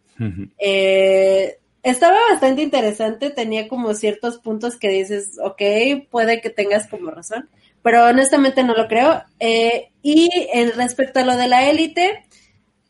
eh, 0.60 1.58
estaba 1.82 2.18
bastante 2.32 2.62
interesante, 2.62 3.30
tenía 3.30 3.68
como 3.68 3.94
ciertos 3.94 4.38
puntos 4.38 4.76
que 4.76 4.90
dices, 4.90 5.38
ok, 5.44 5.62
puede 6.10 6.42
que 6.42 6.50
tengas 6.50 6.88
como 6.88 7.12
razón, 7.12 7.50
pero 7.84 8.06
honestamente 8.06 8.64
no 8.64 8.74
lo 8.74 8.88
creo. 8.88 9.24
Eh, 9.40 9.92
y 10.02 10.30
en 10.54 10.72
respecto 10.74 11.20
a 11.20 11.26
lo 11.26 11.36
de 11.38 11.48
la 11.48 11.70
élite, 11.70 12.25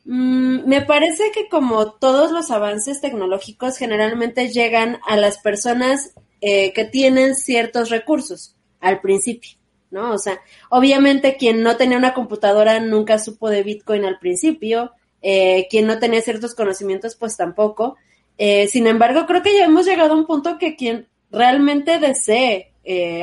Mm, 0.06 0.68
me 0.68 0.82
parece 0.82 1.32
que 1.34 1.50
como 1.50 1.94
todos 1.94 2.32
los 2.32 2.52
avances 2.52 3.02
tecnológicos 3.02 3.78
generalmente 3.78 4.50
llegan 4.50 5.00
a 5.08 5.18
las 5.18 5.40
personas 5.40 6.14
eh, 6.42 6.74
que 6.74 6.86
tienen 6.86 7.36
ciertos 7.36 7.90
recursos 7.90 8.56
al 8.82 9.02
principio, 9.02 9.58
¿no? 9.90 10.14
O 10.14 10.20
sea, 10.20 10.40
obviamente 10.70 11.38
quien 11.38 11.64
no 11.64 11.76
tenía 11.76 11.98
una 11.98 12.14
computadora 12.14 12.80
nunca 12.80 13.18
supo 13.18 13.50
de 13.50 13.64
Bitcoin 13.64 14.06
al 14.06 14.20
principio, 14.20 14.92
eh, 15.24 15.68
quien 15.72 15.88
no 15.88 15.98
tenía 15.98 16.22
ciertos 16.22 16.54
conocimientos 16.54 17.16
pues 17.16 17.36
tampoco. 17.36 17.98
Eh, 18.38 18.68
sin 18.68 18.86
embargo, 18.86 19.26
creo 19.26 19.42
que 19.42 19.58
ya 19.58 19.66
hemos 19.66 19.88
llegado 19.88 20.14
a 20.14 20.18
un 20.18 20.28
punto 20.28 20.60
que 20.60 20.76
quien 20.76 21.08
realmente 21.32 22.00
desee 22.00 22.72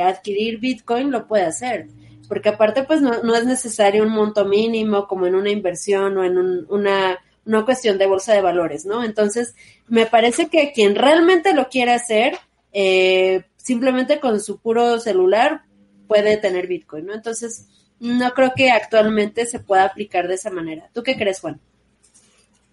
adquirir 0.03 0.59
Bitcoin 0.59 1.09
lo 1.09 1.25
puede 1.25 1.45
hacer 1.45 1.87
porque 2.33 2.49
aparte 2.49 2.81
pues 2.81 2.99
no, 2.99 3.21
no 3.21 3.35
es 3.35 3.45
necesario 3.45 4.01
un 4.01 4.09
monto 4.09 4.43
mínimo 4.43 5.05
como 5.07 5.27
en 5.27 5.35
una 5.35 5.51
inversión 5.51 6.17
o 6.17 6.23
en 6.23 6.39
una, 6.67 7.19
una 7.45 7.63
cuestión 7.63 7.99
de 7.99 8.07
bolsa 8.07 8.33
de 8.33 8.41
valores, 8.41 8.87
¿no? 8.87 9.03
Entonces, 9.03 9.53
me 9.87 10.07
parece 10.07 10.47
que 10.47 10.71
quien 10.71 10.95
realmente 10.95 11.53
lo 11.53 11.69
quiere 11.69 11.91
hacer, 11.93 12.39
eh, 12.71 13.43
simplemente 13.55 14.19
con 14.19 14.39
su 14.39 14.59
puro 14.59 14.97
celular 14.97 15.61
puede 16.07 16.37
tener 16.37 16.65
Bitcoin, 16.65 17.05
¿no? 17.05 17.13
Entonces, 17.13 17.67
no 17.99 18.33
creo 18.33 18.53
que 18.55 18.71
actualmente 18.71 19.45
se 19.45 19.59
pueda 19.59 19.83
aplicar 19.83 20.27
de 20.27 20.33
esa 20.33 20.49
manera. 20.49 20.89
¿Tú 20.91 21.03
qué 21.03 21.15
crees, 21.15 21.39
Juan? 21.39 21.61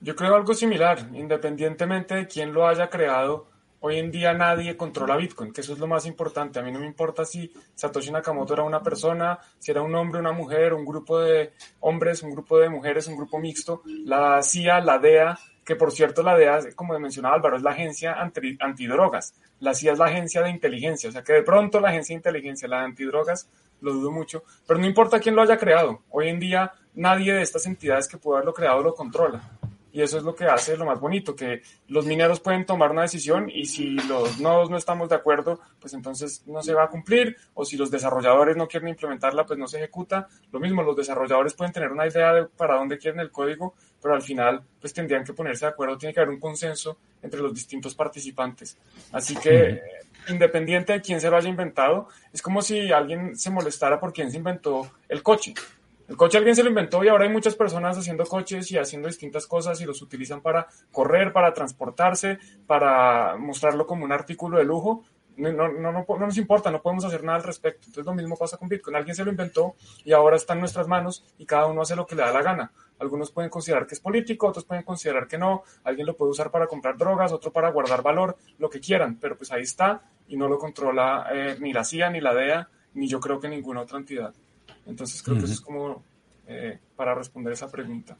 Yo 0.00 0.16
creo 0.16 0.36
algo 0.36 0.54
similar, 0.54 1.10
independientemente 1.12 2.14
de 2.14 2.26
quién 2.26 2.54
lo 2.54 2.66
haya 2.66 2.88
creado, 2.88 3.50
Hoy 3.82 3.98
en 3.98 4.10
día 4.10 4.34
nadie 4.34 4.76
controla 4.76 5.16
Bitcoin, 5.16 5.54
que 5.54 5.62
eso 5.62 5.72
es 5.72 5.78
lo 5.78 5.86
más 5.86 6.04
importante. 6.04 6.58
A 6.58 6.62
mí 6.62 6.70
no 6.70 6.80
me 6.80 6.86
importa 6.86 7.24
si 7.24 7.50
Satoshi 7.74 8.10
Nakamoto 8.10 8.52
era 8.52 8.62
una 8.62 8.82
persona, 8.82 9.38
si 9.58 9.70
era 9.70 9.80
un 9.80 9.94
hombre, 9.94 10.20
una 10.20 10.32
mujer, 10.32 10.74
un 10.74 10.84
grupo 10.84 11.18
de 11.18 11.54
hombres, 11.80 12.22
un 12.22 12.30
grupo 12.32 12.58
de 12.58 12.68
mujeres, 12.68 13.06
un 13.06 13.16
grupo 13.16 13.38
mixto. 13.38 13.80
La 14.04 14.42
CIA, 14.42 14.80
la 14.80 14.98
DEA, 14.98 15.38
que 15.64 15.76
por 15.76 15.92
cierto 15.92 16.22
la 16.22 16.36
DEA, 16.36 16.58
como 16.76 16.98
mencionaba 16.98 17.36
Álvaro, 17.36 17.56
es 17.56 17.62
la 17.62 17.70
agencia 17.70 18.16
antidrogas. 18.20 19.32
La 19.60 19.72
CIA 19.72 19.92
es 19.92 19.98
la 19.98 20.06
agencia 20.06 20.42
de 20.42 20.50
inteligencia, 20.50 21.08
o 21.08 21.12
sea 21.12 21.24
que 21.24 21.32
de 21.32 21.42
pronto 21.42 21.80
la 21.80 21.88
agencia 21.88 22.12
de 22.12 22.18
inteligencia, 22.18 22.68
la 22.68 22.80
de 22.80 22.84
antidrogas, 22.84 23.48
lo 23.80 23.94
dudo 23.94 24.10
mucho, 24.10 24.44
pero 24.66 24.78
no 24.78 24.84
importa 24.84 25.20
quién 25.20 25.34
lo 25.34 25.40
haya 25.40 25.56
creado. 25.56 26.02
Hoy 26.10 26.28
en 26.28 26.38
día 26.38 26.72
nadie 26.94 27.32
de 27.32 27.40
estas 27.40 27.64
entidades 27.64 28.08
que 28.08 28.18
pudo 28.18 28.34
haberlo 28.34 28.52
creado 28.52 28.82
lo 28.82 28.94
controla. 28.94 29.40
Y 29.92 30.02
eso 30.02 30.18
es 30.18 30.22
lo 30.22 30.34
que 30.34 30.44
hace 30.44 30.76
lo 30.76 30.84
más 30.84 31.00
bonito, 31.00 31.34
que 31.34 31.62
los 31.88 32.06
mineros 32.06 32.40
pueden 32.40 32.64
tomar 32.64 32.90
una 32.90 33.02
decisión 33.02 33.50
y 33.50 33.64
si 33.64 33.90
los 33.90 34.38
nodos 34.38 34.70
no 34.70 34.76
estamos 34.76 35.08
de 35.08 35.16
acuerdo, 35.16 35.60
pues 35.80 35.94
entonces 35.94 36.44
no 36.46 36.62
se 36.62 36.74
va 36.74 36.84
a 36.84 36.88
cumplir, 36.88 37.36
o 37.54 37.64
si 37.64 37.76
los 37.76 37.90
desarrolladores 37.90 38.56
no 38.56 38.68
quieren 38.68 38.88
implementarla, 38.88 39.46
pues 39.46 39.58
no 39.58 39.66
se 39.66 39.78
ejecuta. 39.78 40.28
Lo 40.52 40.60
mismo, 40.60 40.82
los 40.82 40.96
desarrolladores 40.96 41.54
pueden 41.54 41.72
tener 41.72 41.90
una 41.90 42.06
idea 42.06 42.32
de 42.32 42.46
para 42.46 42.76
dónde 42.76 42.98
quieren 42.98 43.20
el 43.20 43.30
código, 43.30 43.74
pero 44.00 44.14
al 44.14 44.22
final 44.22 44.62
pues 44.80 44.92
tendrían 44.92 45.24
que 45.24 45.32
ponerse 45.32 45.66
de 45.66 45.72
acuerdo, 45.72 45.98
tiene 45.98 46.14
que 46.14 46.20
haber 46.20 46.34
un 46.34 46.40
consenso 46.40 46.98
entre 47.22 47.40
los 47.40 47.54
distintos 47.54 47.94
participantes. 47.94 48.78
Así 49.12 49.36
que, 49.36 49.80
independiente 50.28 50.94
de 50.94 51.00
quién 51.00 51.20
se 51.20 51.30
lo 51.30 51.36
haya 51.36 51.48
inventado, 51.48 52.08
es 52.32 52.40
como 52.40 52.62
si 52.62 52.92
alguien 52.92 53.36
se 53.36 53.50
molestara 53.50 53.98
por 53.98 54.12
quién 54.12 54.30
se 54.30 54.38
inventó 54.38 54.90
el 55.08 55.22
coche. 55.22 55.54
El 56.10 56.16
coche 56.16 56.38
alguien 56.38 56.56
se 56.56 56.64
lo 56.64 56.70
inventó 56.70 57.04
y 57.04 57.08
ahora 57.08 57.22
hay 57.22 57.30
muchas 57.30 57.54
personas 57.54 57.96
haciendo 57.96 58.26
coches 58.26 58.68
y 58.72 58.76
haciendo 58.76 59.06
distintas 59.06 59.46
cosas 59.46 59.80
y 59.80 59.84
los 59.84 60.02
utilizan 60.02 60.40
para 60.40 60.66
correr, 60.90 61.32
para 61.32 61.54
transportarse, 61.54 62.40
para 62.66 63.36
mostrarlo 63.36 63.86
como 63.86 64.06
un 64.06 64.10
artículo 64.10 64.58
de 64.58 64.64
lujo. 64.64 65.04
No, 65.36 65.52
no, 65.52 65.68
no, 65.68 65.92
no, 65.92 66.04
nos 66.18 66.36
importa, 66.36 66.72
no 66.72 66.82
podemos 66.82 67.04
hacer 67.04 67.22
nada 67.22 67.38
al 67.38 67.44
respecto. 67.44 67.82
Entonces 67.86 68.04
lo 68.04 68.12
mismo 68.12 68.36
pasa 68.36 68.56
con 68.56 68.68
Bitcoin. 68.68 68.96
Alguien 68.96 69.14
se 69.14 69.24
lo 69.24 69.30
inventó 69.30 69.76
y 70.04 70.10
ahora 70.10 70.34
está 70.34 70.54
en 70.54 70.58
nuestras 70.58 70.88
manos 70.88 71.24
y 71.38 71.46
cada 71.46 71.66
uno 71.66 71.82
hace 71.82 71.94
lo 71.94 72.08
que 72.08 72.16
le 72.16 72.22
da 72.22 72.32
la 72.32 72.42
gana. 72.42 72.72
Algunos 72.98 73.30
pueden 73.30 73.48
considerar 73.48 73.86
que 73.86 73.94
es 73.94 74.00
político, 74.00 74.48
otros 74.48 74.64
pueden 74.64 74.82
considerar 74.82 75.28
que 75.28 75.38
no. 75.38 75.62
Alguien 75.84 76.08
lo 76.08 76.16
puede 76.16 76.32
usar 76.32 76.50
para 76.50 76.66
comprar 76.66 76.98
drogas, 76.98 77.30
otro 77.30 77.52
para 77.52 77.70
guardar 77.70 78.02
valor, 78.02 78.36
lo 78.58 78.68
que 78.68 78.80
quieran. 78.80 79.16
Pero 79.20 79.36
pues 79.36 79.52
ahí 79.52 79.62
está 79.62 80.02
y 80.26 80.36
no 80.36 80.48
lo 80.48 80.58
controla 80.58 81.28
eh, 81.32 81.56
ni 81.60 81.72
la 81.72 81.84
CIA, 81.84 82.10
ni 82.10 82.20
la 82.20 82.34
DEA, 82.34 82.68
ni 82.94 83.06
yo 83.06 83.20
creo 83.20 83.38
que 83.38 83.48
ninguna 83.48 83.82
otra 83.82 83.98
entidad. 83.98 84.34
Entonces 84.86 85.22
creo 85.22 85.38
que 85.38 85.44
eso 85.44 85.54
es 85.54 85.60
como 85.60 86.04
eh, 86.46 86.78
para 86.96 87.14
responder 87.14 87.52
esa 87.52 87.70
pregunta. 87.70 88.16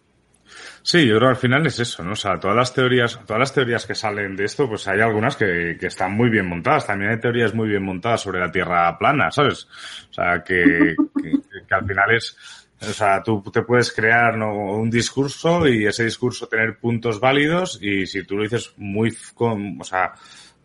Sí, 0.83 1.07
yo 1.07 1.17
creo 1.17 1.29
que 1.29 1.35
al 1.35 1.37
final 1.37 1.67
es 1.67 1.79
eso, 1.79 2.03
¿no? 2.03 2.13
O 2.13 2.17
sea, 2.17 2.39
todas 2.41 2.57
las 2.57 2.73
teorías, 2.73 3.21
todas 3.25 3.39
las 3.39 3.53
teorías 3.53 3.87
que 3.87 3.95
salen 3.95 4.37
de 4.37 4.45
esto, 4.45 4.69
pues 4.69 4.87
hay 4.89 5.01
algunas 5.01 5.37
que, 5.37 5.77
que 5.79 5.87
están 5.87 6.13
muy 6.13 6.31
bien 6.31 6.47
montadas. 6.47 6.87
También 6.87 7.13
hay 7.13 7.21
teorías 7.21 7.55
muy 7.55 7.69
bien 7.69 7.85
montadas 7.85 8.23
sobre 8.23 8.41
la 8.41 8.51
Tierra 8.51 8.99
plana, 8.99 9.31
¿sabes? 9.31 9.69
O 10.11 10.13
sea, 10.13 10.43
que, 10.43 10.97
que, 11.23 11.75
al 11.75 11.87
final 11.87 12.15
es, 12.15 12.37
o 12.81 12.93
sea, 12.93 13.23
tú 13.23 13.43
te 13.53 13.63
puedes 13.63 13.93
crear 13.93 14.37
¿no? 14.37 14.53
un 14.55 14.91
discurso 14.91 15.69
y 15.69 15.87
ese 15.87 16.05
discurso 16.05 16.49
tener 16.49 16.79
puntos 16.79 17.21
válidos 17.21 17.79
y 17.81 18.07
si 18.07 18.25
tú 18.25 18.37
lo 18.37 18.43
dices 18.43 18.73
muy, 18.77 19.15
con, 19.35 19.81
o 19.81 19.85
sea, 19.85 20.15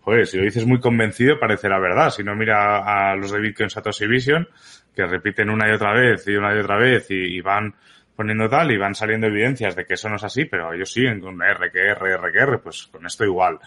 joder, 0.06 0.28
si 0.28 0.38
lo 0.38 0.44
dices 0.44 0.66
muy 0.66 0.80
convencido 0.80 1.40
parece 1.40 1.68
la 1.68 1.80
verdad. 1.80 2.12
Si 2.12 2.24
no 2.24 2.36
mira 2.36 2.78
a 2.78 3.16
los 3.16 3.32
de 3.32 3.40
Bitcoin 3.40 3.72
Satoshi 3.72 4.06
Vision, 4.06 4.48
que 4.96 5.06
repiten 5.06 5.50
una 5.50 5.68
y 5.68 5.74
otra 5.74 5.94
vez 5.94 6.28
y 6.28 6.36
una 6.36 6.56
y 6.56 6.60
otra 6.60 6.78
vez 6.78 7.08
y, 7.10 7.42
van 7.42 7.74
poniendo 8.16 8.48
tal 8.48 8.72
y 8.72 8.78
van 8.78 8.96
saliendo 8.96 9.28
evidencias 9.28 9.76
de 9.76 9.84
que 9.84 9.96
eso 9.96 10.08
no 10.08 10.16
es 10.16 10.24
así, 10.24 10.46
pero 10.46 10.72
ellos 10.72 10.94
siguen 10.94 11.20
con 11.20 11.42
R, 11.42 11.70
que 11.70 11.80
R, 11.80 12.14
R, 12.14 12.32
que 12.32 12.38
R, 12.38 12.60
pues 12.60 12.88
con 12.88 13.06
esto 13.06 13.26
igual. 13.26 13.60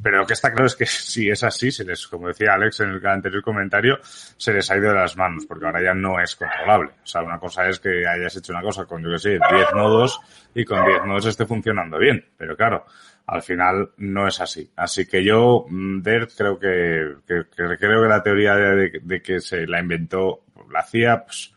Pero 0.00 0.18
lo 0.18 0.26
que 0.26 0.34
está 0.34 0.52
claro 0.52 0.66
es 0.66 0.76
que 0.76 0.86
si 0.86 1.30
es 1.30 1.42
así, 1.42 1.72
se 1.72 1.84
les, 1.84 2.06
como 2.06 2.28
decía 2.28 2.52
Alex 2.52 2.80
en 2.80 2.90
el 2.90 3.06
anterior 3.06 3.42
comentario, 3.42 3.98
se 4.02 4.52
les 4.52 4.70
ha 4.70 4.76
ido 4.76 4.90
de 4.90 4.96
las 4.96 5.16
manos, 5.16 5.46
porque 5.46 5.64
ahora 5.64 5.82
ya 5.82 5.94
no 5.94 6.20
es 6.20 6.36
controlable. 6.36 6.90
O 7.02 7.06
sea, 7.06 7.22
una 7.22 7.38
cosa 7.38 7.66
es 7.68 7.80
que 7.80 8.06
hayas 8.06 8.36
hecho 8.36 8.52
una 8.52 8.62
cosa 8.62 8.84
con, 8.84 9.02
yo 9.02 9.10
que 9.12 9.18
sé, 9.18 9.30
10 9.30 9.72
nodos 9.74 10.20
y 10.54 10.64
con 10.64 10.84
10 10.84 11.04
nodos 11.06 11.24
esté 11.24 11.46
funcionando 11.46 11.98
bien, 11.98 12.22
pero 12.36 12.54
claro, 12.54 12.84
al 13.26 13.42
final 13.42 13.90
no 13.98 14.28
es 14.28 14.40
así. 14.40 14.70
Así 14.76 15.06
que 15.06 15.24
yo, 15.24 15.66
mm, 15.68 16.00
Dert, 16.02 16.30
creo 16.36 16.58
que, 16.58 17.16
creo 17.26 17.76
que 17.76 18.08
la 18.08 18.22
teoría 18.22 18.54
de, 18.54 19.22
que 19.22 19.40
se 19.40 19.66
la 19.66 19.80
inventó 19.80 20.44
la 20.70 20.82
CIA, 20.82 21.24
pues, 21.24 21.52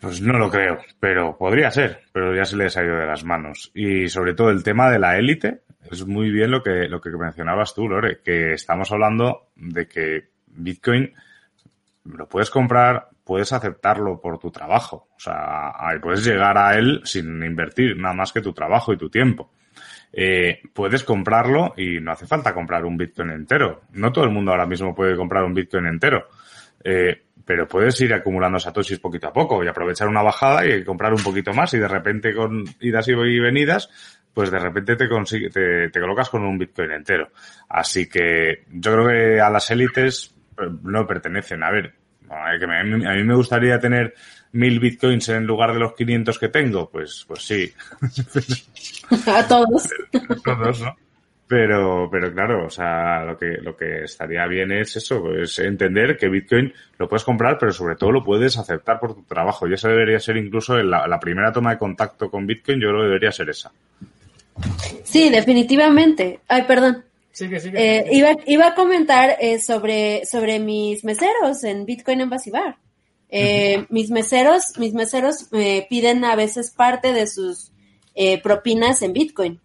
pues 0.00 0.20
no 0.20 0.38
lo 0.38 0.50
creo, 0.50 0.78
pero 0.98 1.36
podría 1.36 1.70
ser, 1.70 2.02
pero 2.12 2.34
ya 2.34 2.44
se 2.44 2.56
les 2.56 2.76
ha 2.76 2.84
ido 2.84 2.96
de 2.96 3.06
las 3.06 3.24
manos. 3.24 3.70
Y 3.74 4.08
sobre 4.08 4.34
todo 4.34 4.50
el 4.50 4.62
tema 4.62 4.90
de 4.90 4.98
la 4.98 5.16
élite, 5.16 5.62
es 5.90 6.04
muy 6.06 6.30
bien 6.30 6.50
lo 6.50 6.62
que, 6.62 6.88
lo 6.88 7.00
que 7.00 7.10
mencionabas 7.10 7.74
tú, 7.74 7.88
Lore, 7.88 8.20
que 8.22 8.52
estamos 8.52 8.90
hablando 8.90 9.48
de 9.54 9.86
que 9.86 10.28
Bitcoin 10.46 11.12
lo 12.04 12.28
puedes 12.28 12.50
comprar, 12.50 13.08
puedes 13.24 13.52
aceptarlo 13.52 14.20
por 14.20 14.38
tu 14.38 14.50
trabajo. 14.50 15.08
O 15.16 15.20
sea, 15.20 15.72
puedes 16.02 16.24
llegar 16.24 16.58
a 16.58 16.76
él 16.76 17.00
sin 17.04 17.42
invertir 17.42 17.96
nada 17.96 18.14
más 18.14 18.32
que 18.32 18.42
tu 18.42 18.52
trabajo 18.52 18.92
y 18.92 18.98
tu 18.98 19.08
tiempo. 19.08 19.53
Eh, 20.16 20.62
puedes 20.72 21.02
comprarlo 21.02 21.74
y 21.76 22.00
no 22.00 22.12
hace 22.12 22.26
falta 22.26 22.54
comprar 22.54 22.84
un 22.84 22.96
Bitcoin 22.96 23.30
entero. 23.30 23.82
No 23.92 24.12
todo 24.12 24.24
el 24.24 24.30
mundo 24.30 24.52
ahora 24.52 24.66
mismo 24.66 24.94
puede 24.94 25.16
comprar 25.16 25.44
un 25.44 25.54
Bitcoin 25.54 25.86
entero. 25.86 26.28
Eh, 26.82 27.22
pero 27.44 27.66
puedes 27.66 28.00
ir 28.00 28.14
acumulando 28.14 28.58
satoshis 28.58 29.00
poquito 29.00 29.28
a 29.28 29.32
poco 29.32 29.62
y 29.62 29.68
aprovechar 29.68 30.08
una 30.08 30.22
bajada 30.22 30.66
y 30.66 30.84
comprar 30.84 31.12
un 31.12 31.22
poquito 31.22 31.52
más 31.52 31.74
y 31.74 31.78
de 31.78 31.88
repente 31.88 32.34
con 32.34 32.64
idas 32.80 33.08
y 33.08 33.14
venidas, 33.14 33.90
pues 34.32 34.50
de 34.50 34.58
repente 34.58 34.96
te, 34.96 35.08
consigue, 35.08 35.50
te, 35.50 35.90
te 35.90 36.00
colocas 36.00 36.30
con 36.30 36.44
un 36.44 36.58
Bitcoin 36.58 36.92
entero. 36.92 37.30
Así 37.68 38.08
que 38.08 38.64
yo 38.70 38.92
creo 38.92 39.08
que 39.08 39.40
a 39.40 39.50
las 39.50 39.70
élites 39.70 40.34
eh, 40.58 40.68
no 40.82 41.06
pertenecen. 41.06 41.62
A 41.62 41.70
ver, 41.70 41.94
a 42.30 43.14
mí 43.16 43.24
me 43.24 43.34
gustaría 43.34 43.78
tener 43.78 44.14
mil 44.54 44.80
bitcoins 44.80 45.28
en 45.28 45.46
lugar 45.46 45.72
de 45.72 45.80
los 45.80 45.94
500 45.94 46.38
que 46.38 46.48
tengo, 46.48 46.88
pues, 46.88 47.24
pues 47.26 47.42
sí. 47.42 47.72
a 49.26 49.46
todos. 49.46 49.88
A 50.12 50.34
todos, 50.42 50.80
¿no? 50.80 50.96
Pero, 51.46 52.08
pero 52.10 52.32
claro, 52.32 52.66
o 52.66 52.70
sea, 52.70 53.22
lo 53.24 53.36
que, 53.36 53.58
lo 53.60 53.76
que 53.76 54.04
estaría 54.04 54.46
bien 54.46 54.72
es 54.72 54.96
eso, 54.96 55.34
es 55.34 55.58
entender 55.58 56.16
que 56.16 56.28
Bitcoin 56.28 56.72
lo 56.98 57.06
puedes 57.06 57.22
comprar, 57.22 57.58
pero 57.58 57.70
sobre 57.70 57.96
todo 57.96 58.12
lo 58.12 58.24
puedes 58.24 58.56
aceptar 58.56 58.98
por 58.98 59.14
tu 59.14 59.22
trabajo. 59.24 59.68
Y 59.68 59.74
esa 59.74 59.88
debería 59.88 60.18
ser 60.18 60.38
incluso 60.38 60.76
la, 60.82 61.06
la 61.06 61.20
primera 61.20 61.52
toma 61.52 61.72
de 61.72 61.78
contacto 61.78 62.30
con 62.30 62.46
Bitcoin, 62.46 62.80
yo 62.80 62.88
creo 62.88 63.00
que 63.02 63.08
debería 63.08 63.30
ser 63.30 63.50
esa. 63.50 63.70
Sí, 65.02 65.28
definitivamente. 65.28 66.40
Ay, 66.48 66.62
perdón. 66.62 67.04
Sigue, 67.30 67.60
sigue. 67.60 67.98
Eh, 67.98 68.06
iba, 68.12 68.30
iba 68.46 68.68
a 68.68 68.74
comentar 68.74 69.36
eh, 69.40 69.58
sobre, 69.58 70.24
sobre 70.24 70.60
mis 70.60 71.04
meseros 71.04 71.62
en 71.64 71.84
Bitcoin 71.84 72.22
Embassy 72.22 72.50
Bar. 72.50 72.76
Eh, 73.28 73.86
Mis 73.88 74.10
meseros, 74.10 74.78
mis 74.78 74.94
meseros 74.94 75.50
me 75.52 75.86
piden 75.88 76.24
a 76.24 76.36
veces 76.36 76.70
parte 76.70 77.12
de 77.12 77.26
sus 77.26 77.72
eh, 78.14 78.40
propinas 78.40 79.02
en 79.02 79.12
Bitcoin. 79.12 79.60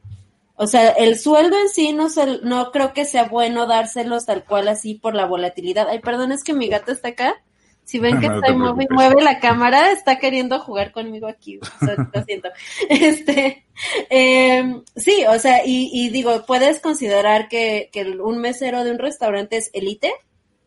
O 0.56 0.68
sea, 0.68 0.90
el 0.90 1.18
sueldo 1.18 1.58
en 1.58 1.70
sí 1.70 1.94
no, 1.94 2.10
se, 2.10 2.40
no 2.44 2.72
creo 2.72 2.94
que 2.94 3.06
sea 3.06 3.30
bueno 3.30 3.66
dárselos 3.66 4.26
tal 4.26 4.44
cual 4.44 4.68
así 4.68 4.96
por 4.96 5.16
la 5.16 5.26
volatilidad. 5.26 5.88
Ay, 5.88 6.00
perdón, 6.00 6.34
es 6.34 6.44
que 6.44 6.54
mi 6.54 6.68
gato 6.68 6.92
está 6.92 7.10
acá. 7.10 7.42
Si 7.86 7.98
ven 7.98 8.20
que 8.20 8.28
estoy 8.28 8.56
mueve, 8.56 8.88
mueve 8.90 9.24
la 9.24 9.40
cámara, 9.40 9.92
está 9.92 10.20
queriendo 10.20 10.60
jugar 10.60 10.92
conmigo 10.92 11.28
aquí. 11.28 11.60
lo 11.82 12.24
siento. 12.24 12.50
Este, 12.90 13.66
eh, 14.10 14.82
sí, 14.96 15.24
o 15.30 15.40
sea, 15.40 15.66
y, 15.66 15.90
y, 15.94 16.10
digo, 16.10 16.46
puedes 16.46 16.80
considerar 16.82 17.48
que, 17.48 17.90
que 17.94 18.04
un 18.04 18.40
mesero 18.40 18.84
de 18.84 18.92
un 18.92 19.00
restaurante 19.00 19.58
es 19.58 19.70
elite, 19.74 20.12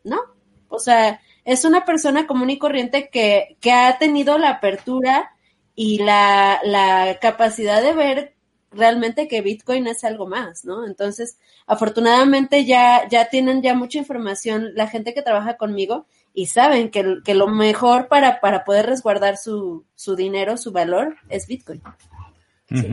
¿no? 0.05 0.21
O 0.69 0.79
sea, 0.79 1.21
es 1.45 1.65
una 1.65 1.85
persona 1.85 2.27
común 2.27 2.51
y 2.51 2.59
corriente 2.59 3.09
que, 3.11 3.57
que 3.61 3.73
ha 3.73 3.99
tenido 3.99 4.39
la 4.39 4.51
apertura 4.51 5.33
y 5.75 5.99
la, 5.99 6.61
la 6.65 7.19
capacidad 7.21 7.83
de 7.83 7.95
ver 7.95 8.35
realmente 8.71 9.29
que 9.29 9.43
Bitcoin 9.43 9.87
es 9.87 10.05
algo 10.05 10.27
más, 10.27 10.65
¿no? 10.65 10.87
Entonces, 10.87 11.39
afortunadamente 11.67 12.65
ya, 12.65 13.09
ya 13.09 13.27
tienen 13.27 13.63
ya 13.63 13.75
mucha 13.75 13.99
información 13.99 14.71
la 14.75 14.89
gente 14.89 15.15
que 15.15 15.23
trabaja 15.23 15.57
conmigo 15.57 16.07
y 16.35 16.47
saben 16.47 16.91
que, 16.91 17.19
que 17.25 17.35
lo 17.35 17.49
mejor 17.49 18.09
para, 18.09 18.41
para 18.41 18.65
poder 18.65 18.87
resguardar 18.87 19.37
su, 19.37 19.85
su 19.95 20.17
dinero, 20.17 20.57
su 20.57 20.73
valor, 20.73 21.17
es 21.29 21.47
Bitcoin. 21.47 21.83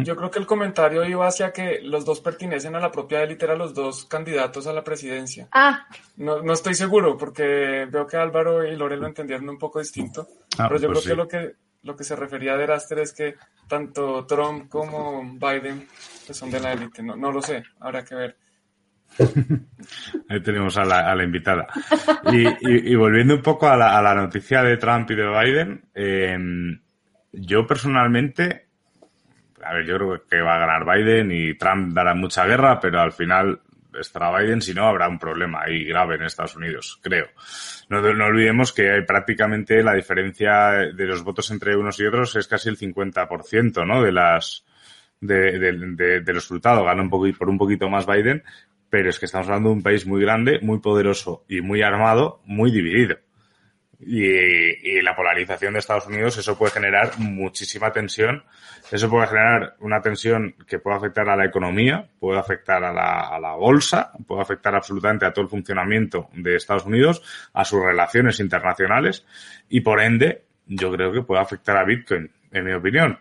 Yo 0.04 0.16
creo 0.16 0.32
que 0.32 0.40
el 0.40 0.46
comentario 0.46 1.04
iba 1.06 1.28
hacia 1.28 1.52
que 1.52 1.80
los 1.82 2.06
dos 2.06 2.22
pertenecen 2.22 2.76
a 2.76 2.80
la 2.80 2.92
propia 2.92 3.24
élite, 3.24 3.46
a 3.46 3.56
los 3.56 3.74
dos 3.74 4.06
candidatos 4.06 4.68
a 4.68 4.74
la 4.74 4.84
presidencia. 4.84 5.48
Ah. 5.52 5.88
No, 6.18 6.42
no 6.42 6.54
estoy 6.54 6.76
seguro, 6.76 7.18
porque 7.18 7.88
veo 7.90 8.08
que 8.08 8.18
Álvaro 8.18 8.66
y 8.66 8.76
Lore 8.76 8.98
lo 8.98 9.08
entendieron 9.08 9.50
un 9.50 9.58
poco 9.58 9.80
distinto. 9.80 10.28
Ah, 10.58 10.68
pero 10.68 10.80
yo 10.80 10.88
pues 10.92 11.04
creo 11.04 11.16
que 11.16 11.16
lo 11.16 11.28
que 11.28 11.56
lo 11.84 11.96
que 11.96 12.04
se 12.04 12.16
refería 12.16 12.54
a 12.54 12.58
Deraster 12.58 13.00
es 13.00 13.14
que 13.14 13.36
tanto 13.68 14.26
Trump 14.26 14.70
como 14.70 15.24
Biden 15.24 15.88
pues, 16.26 16.38
son 16.38 16.52
de 16.52 16.60
la 16.60 16.74
élite. 16.74 17.02
No, 17.02 17.16
no 17.16 17.32
lo 17.32 17.42
sé, 17.42 17.64
habrá 17.80 18.04
que 18.04 18.16
ver. 18.16 18.38
Ahí 20.30 20.42
tenemos 20.42 20.78
a 20.78 20.86
la, 20.86 21.12
a 21.12 21.16
la 21.16 21.24
invitada. 21.24 21.68
Y, 22.32 22.92
y, 22.92 22.96
volviendo 22.96 23.36
un 23.36 23.42
poco 23.42 23.68
a 23.68 23.76
la, 23.76 23.98
a 23.98 24.02
la, 24.02 24.14
noticia 24.14 24.62
de 24.62 24.78
Trump 24.78 25.10
y 25.12 25.16
de 25.16 25.28
Biden, 25.28 25.86
em, 25.94 26.82
yo 27.32 27.66
personalmente, 27.66 28.69
a 29.64 29.74
ver, 29.74 29.86
yo 29.86 29.96
creo 29.98 30.28
que 30.28 30.42
va 30.42 30.56
a 30.56 30.60
ganar 30.60 30.86
Biden 30.86 31.32
y 31.32 31.56
Trump 31.56 31.94
dará 31.94 32.14
mucha 32.14 32.46
guerra, 32.46 32.80
pero 32.80 33.00
al 33.00 33.12
final 33.12 33.60
estará 34.00 34.38
Biden, 34.38 34.62
si 34.62 34.74
no 34.74 34.88
habrá 34.88 35.08
un 35.08 35.20
problema 35.20 35.64
ahí 35.64 35.84
grave 35.84 36.16
en 36.16 36.24
Estados 36.24 36.56
Unidos, 36.56 37.00
creo. 37.02 37.28
No, 37.90 38.00
olvidemos 38.00 38.72
que 38.72 39.02
prácticamente 39.08 39.82
la 39.84 39.94
diferencia 39.94 40.70
de 40.94 41.06
los 41.06 41.24
votos 41.24 41.50
entre 41.52 41.76
unos 41.76 42.00
y 42.00 42.06
otros 42.06 42.36
es 42.36 42.48
casi 42.48 42.70
el 42.70 42.78
50%, 42.78 43.86
¿no? 43.86 44.04
De 44.04 44.12
las, 44.12 44.66
de, 45.20 45.58
de, 45.60 45.72
de, 45.74 46.22
de, 46.22 46.34
los 46.34 46.44
resultados. 46.44 46.86
Gana 46.86 47.02
un 47.02 47.10
poco, 47.10 47.28
por 47.38 47.50
un 47.50 47.58
poquito 47.58 47.90
más 47.90 48.06
Biden, 48.06 48.44
pero 48.90 49.10
es 49.10 49.20
que 49.20 49.26
estamos 49.26 49.48
hablando 49.48 49.70
de 49.70 49.76
un 49.76 49.84
país 49.84 50.06
muy 50.06 50.22
grande, 50.22 50.60
muy 50.62 50.80
poderoso 50.80 51.46
y 51.48 51.62
muy 51.62 51.82
armado, 51.82 52.42
muy 52.46 52.72
dividido. 52.72 53.18
Y, 54.02 55.02
la 55.02 55.16
polarización 55.16 55.74
de 55.74 55.80
Estados 55.80 56.08
Unidos, 56.08 56.38
eso 56.38 56.58
puede 56.58 56.72
generar 56.72 57.18
muchísima 57.18 57.92
tensión. 57.92 58.44
Eso 58.92 59.10
puede 59.10 59.28
generar 59.28 59.76
una 59.80 60.02
tensión 60.02 60.56
que 60.68 60.80
puede 60.80 60.98
afectar 60.98 61.30
a 61.30 61.36
la 61.36 61.46
economía, 61.46 62.10
puede 62.20 62.40
afectar 62.40 62.84
a 62.84 62.94
la, 62.94 63.28
a 63.28 63.40
la 63.40 63.56
bolsa, 63.56 64.12
puede 64.26 64.42
afectar 64.42 64.74
absolutamente 64.74 65.26
a 65.26 65.34
todo 65.34 65.44
el 65.44 65.50
funcionamiento 65.50 66.30
de 66.34 66.56
Estados 66.56 66.86
Unidos, 66.86 67.22
a 67.54 67.66
sus 67.66 67.84
relaciones 67.84 68.40
internacionales 68.40 69.26
y 69.70 69.82
por 69.82 70.02
ende, 70.02 70.44
yo 70.66 70.92
creo 70.92 71.12
que 71.12 71.22
puede 71.22 71.42
afectar 71.42 71.78
a 71.78 71.84
Bitcoin, 71.84 72.32
en 72.52 72.66
mi 72.66 72.74
opinión, 72.74 73.20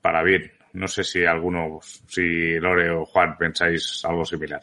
para 0.00 0.22
bien. 0.22 0.52
No 0.72 0.88
sé 0.88 1.04
si 1.04 1.24
alguno, 1.24 1.78
si 1.82 2.58
Lore 2.58 2.90
o 2.90 3.04
Juan 3.04 3.36
pensáis 3.38 4.04
algo 4.04 4.24
similar. 4.24 4.62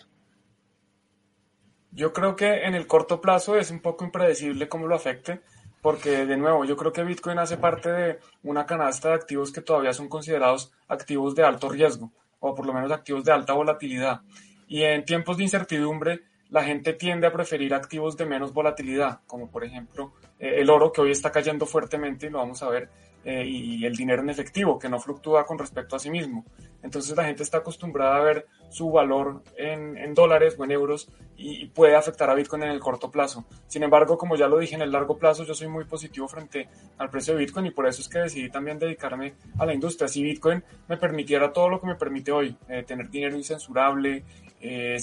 Yo 1.91 2.13
creo 2.13 2.35
que 2.35 2.63
en 2.63 2.75
el 2.75 2.87
corto 2.87 3.19
plazo 3.19 3.57
es 3.57 3.71
un 3.71 3.81
poco 3.81 4.05
impredecible 4.05 4.69
cómo 4.69 4.87
lo 4.87 4.95
afecte, 4.95 5.41
porque 5.81 6.25
de 6.25 6.37
nuevo, 6.37 6.65
yo 6.65 6.77
creo 6.77 6.93
que 6.93 7.03
Bitcoin 7.03 7.39
hace 7.39 7.57
parte 7.57 7.91
de 7.91 8.19
una 8.43 8.65
canasta 8.65 9.09
de 9.09 9.15
activos 9.15 9.51
que 9.51 9.61
todavía 9.61 9.93
son 9.93 10.09
considerados 10.09 10.71
activos 10.87 11.35
de 11.35 11.43
alto 11.43 11.69
riesgo, 11.69 12.11
o 12.39 12.53
por 12.53 12.65
lo 12.65 12.73
menos 12.73 12.91
activos 12.91 13.23
de 13.23 13.31
alta 13.31 13.53
volatilidad. 13.53 14.21
Y 14.67 14.83
en 14.83 15.03
tiempos 15.05 15.37
de 15.37 15.43
incertidumbre, 15.43 16.21
la 16.49 16.63
gente 16.63 16.93
tiende 16.93 17.27
a 17.27 17.33
preferir 17.33 17.73
activos 17.73 18.17
de 18.17 18.25
menos 18.25 18.53
volatilidad, 18.53 19.21
como 19.25 19.49
por 19.49 19.63
ejemplo 19.63 20.13
eh, 20.39 20.55
el 20.57 20.69
oro, 20.69 20.91
que 20.91 21.01
hoy 21.01 21.11
está 21.11 21.31
cayendo 21.31 21.65
fuertemente, 21.65 22.27
y 22.27 22.29
lo 22.29 22.39
vamos 22.39 22.61
a 22.61 22.69
ver, 22.69 22.89
eh, 23.23 23.45
y 23.45 23.85
el 23.85 23.95
dinero 23.95 24.21
en 24.21 24.29
efectivo, 24.29 24.79
que 24.79 24.89
no 24.89 24.99
fluctúa 24.99 25.45
con 25.45 25.59
respecto 25.59 25.95
a 25.95 25.99
sí 25.99 26.09
mismo. 26.09 26.45
Entonces 26.83 27.15
la 27.15 27.25
gente 27.25 27.43
está 27.43 27.59
acostumbrada 27.59 28.15
a 28.17 28.21
ver 28.21 28.47
su 28.69 28.89
valor 28.91 29.43
en, 29.57 29.97
en 29.97 30.13
dólares 30.13 30.55
o 30.57 30.63
en 30.63 30.71
euros 30.71 31.09
y, 31.37 31.67
puede 31.67 31.95
afectar 31.95 32.29
a 32.29 32.35
Bitcoin 32.35 32.63
en 32.63 32.69
el 32.69 32.79
corto 32.79 33.09
plazo. 33.09 33.45
Sin 33.67 33.83
embargo, 33.83 34.17
como 34.17 34.35
ya 34.35 34.47
lo 34.47 34.59
dije, 34.59 34.75
en 34.75 34.81
el 34.81 34.91
largo 34.91 35.17
plazo 35.17 35.43
yo 35.43 35.53
soy 35.53 35.67
muy 35.67 35.85
positivo 35.85 36.27
frente 36.27 36.69
al 36.97 37.09
precio 37.09 37.33
de 37.33 37.39
Bitcoin 37.39 37.67
y 37.67 37.71
por 37.71 37.87
eso 37.87 38.01
es 38.01 38.07
que 38.07 38.19
decidí 38.19 38.49
también 38.49 38.77
dedicarme 38.77 39.35
a 39.57 39.65
la 39.65 39.73
industria. 39.73 40.07
Si 40.07 40.23
Bitcoin 40.23 40.63
me 40.87 40.97
permitiera 40.97 41.51
todo 41.51 41.69
lo 41.69 41.79
que 41.79 41.87
me 41.87 41.95
permite 41.95 42.31
hoy, 42.31 42.55
eh, 42.67 42.83
tener 42.83 43.09
dinero 43.09 43.35
incensurable, 43.35 44.23
eh, 44.59 44.97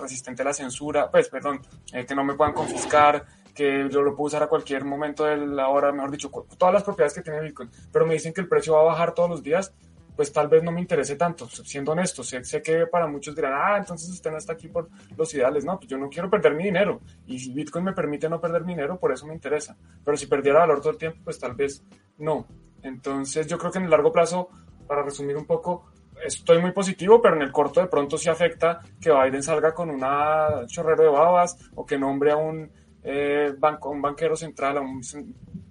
resistente 0.00 0.42
a 0.42 0.44
la 0.44 0.52
censura, 0.52 1.10
pues 1.10 1.28
perdón, 1.28 1.60
eh, 1.92 2.04
que 2.04 2.14
no 2.14 2.24
me 2.24 2.34
puedan 2.34 2.52
confiscar, 2.52 3.24
que 3.58 3.88
yo 3.90 4.02
lo 4.02 4.14
puedo 4.14 4.28
usar 4.28 4.44
a 4.44 4.46
cualquier 4.46 4.84
momento 4.84 5.24
de 5.24 5.36
la 5.36 5.68
hora, 5.68 5.90
mejor 5.90 6.12
dicho, 6.12 6.30
todas 6.56 6.72
las 6.72 6.84
propiedades 6.84 7.12
que 7.12 7.22
tiene 7.22 7.40
Bitcoin, 7.40 7.68
pero 7.90 8.06
me 8.06 8.14
dicen 8.14 8.32
que 8.32 8.40
el 8.40 8.46
precio 8.46 8.74
va 8.74 8.82
a 8.82 8.84
bajar 8.84 9.14
todos 9.14 9.28
los 9.28 9.42
días, 9.42 9.74
pues 10.14 10.32
tal 10.32 10.46
vez 10.46 10.62
no 10.62 10.70
me 10.70 10.80
interese 10.80 11.16
tanto, 11.16 11.48
siendo 11.48 11.90
honesto, 11.90 12.22
sé, 12.22 12.44
sé, 12.44 12.62
que 12.62 12.86
para 12.86 13.08
muchos 13.08 13.34
dirán, 13.34 13.54
ah, 13.56 13.76
entonces 13.76 14.24
no 14.24 14.38
está 14.38 14.52
aquí 14.52 14.68
por 14.68 14.88
los 15.16 15.34
ideales, 15.34 15.64
no, 15.64 15.76
pues 15.76 15.90
yo 15.90 15.98
no 15.98 16.08
quiero 16.08 16.30
perder 16.30 16.54
mi 16.54 16.64
dinero, 16.64 17.00
y 17.26 17.36
si 17.40 17.52
Bitcoin 17.52 17.86
me 17.86 17.94
permite 17.94 18.28
no 18.28 18.40
perder 18.40 18.62
mi 18.62 18.74
dinero, 18.74 18.96
por 18.96 19.10
eso 19.10 19.26
me 19.26 19.34
interesa, 19.34 19.76
pero 20.04 20.16
si 20.16 20.26
perdiera 20.28 20.60
valor 20.60 20.78
todo 20.78 20.92
el 20.92 20.98
tiempo, 20.98 21.18
pues 21.24 21.36
tal 21.40 21.54
vez 21.54 21.82
no. 22.18 22.46
Entonces 22.82 23.48
yo 23.48 23.58
creo 23.58 23.72
que 23.72 23.78
en 23.78 23.86
el 23.86 23.90
largo 23.90 24.12
plazo, 24.12 24.50
para 24.86 25.02
resumir 25.02 25.36
un 25.36 25.46
poco, 25.46 25.86
estoy 26.24 26.60
muy 26.60 26.70
positivo, 26.70 27.20
pero 27.20 27.34
en 27.34 27.42
el 27.42 27.50
corto 27.50 27.80
de 27.80 27.88
pronto 27.88 28.16
sí 28.18 28.28
afecta 28.28 28.82
que 29.00 29.10
Biden 29.10 29.42
salga 29.42 29.74
con 29.74 29.90
una 29.90 30.64
chorrero 30.68 31.02
de 31.02 31.08
babas 31.08 31.56
o 31.74 31.84
que 31.84 31.98
nombre 31.98 32.30
a 32.30 32.36
un 32.36 32.70
eh, 33.10 33.54
banco, 33.58 33.88
un 33.88 34.02
banquero 34.02 34.36
central, 34.36 34.76
a 34.76 34.80
un 34.82 35.00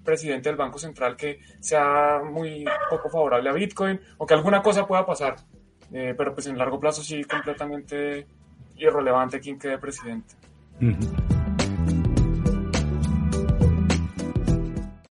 presidente 0.03 0.49
del 0.49 0.57
Banco 0.57 0.79
Central 0.79 1.15
que 1.15 1.39
sea 1.59 2.19
muy 2.23 2.65
poco 2.89 3.09
favorable 3.09 3.47
a 3.49 3.53
Bitcoin 3.53 3.99
o 4.17 4.25
que 4.25 4.33
alguna 4.33 4.63
cosa 4.63 4.87
pueda 4.87 5.05
pasar. 5.05 5.35
Eh, 5.91 6.15
pero 6.17 6.33
pues 6.33 6.47
en 6.47 6.57
largo 6.57 6.79
plazo 6.79 7.03
sí 7.03 7.23
completamente 7.23 8.25
irrelevante 8.75 9.39
quién 9.39 9.59
quede 9.59 9.77
presidente. 9.77 10.33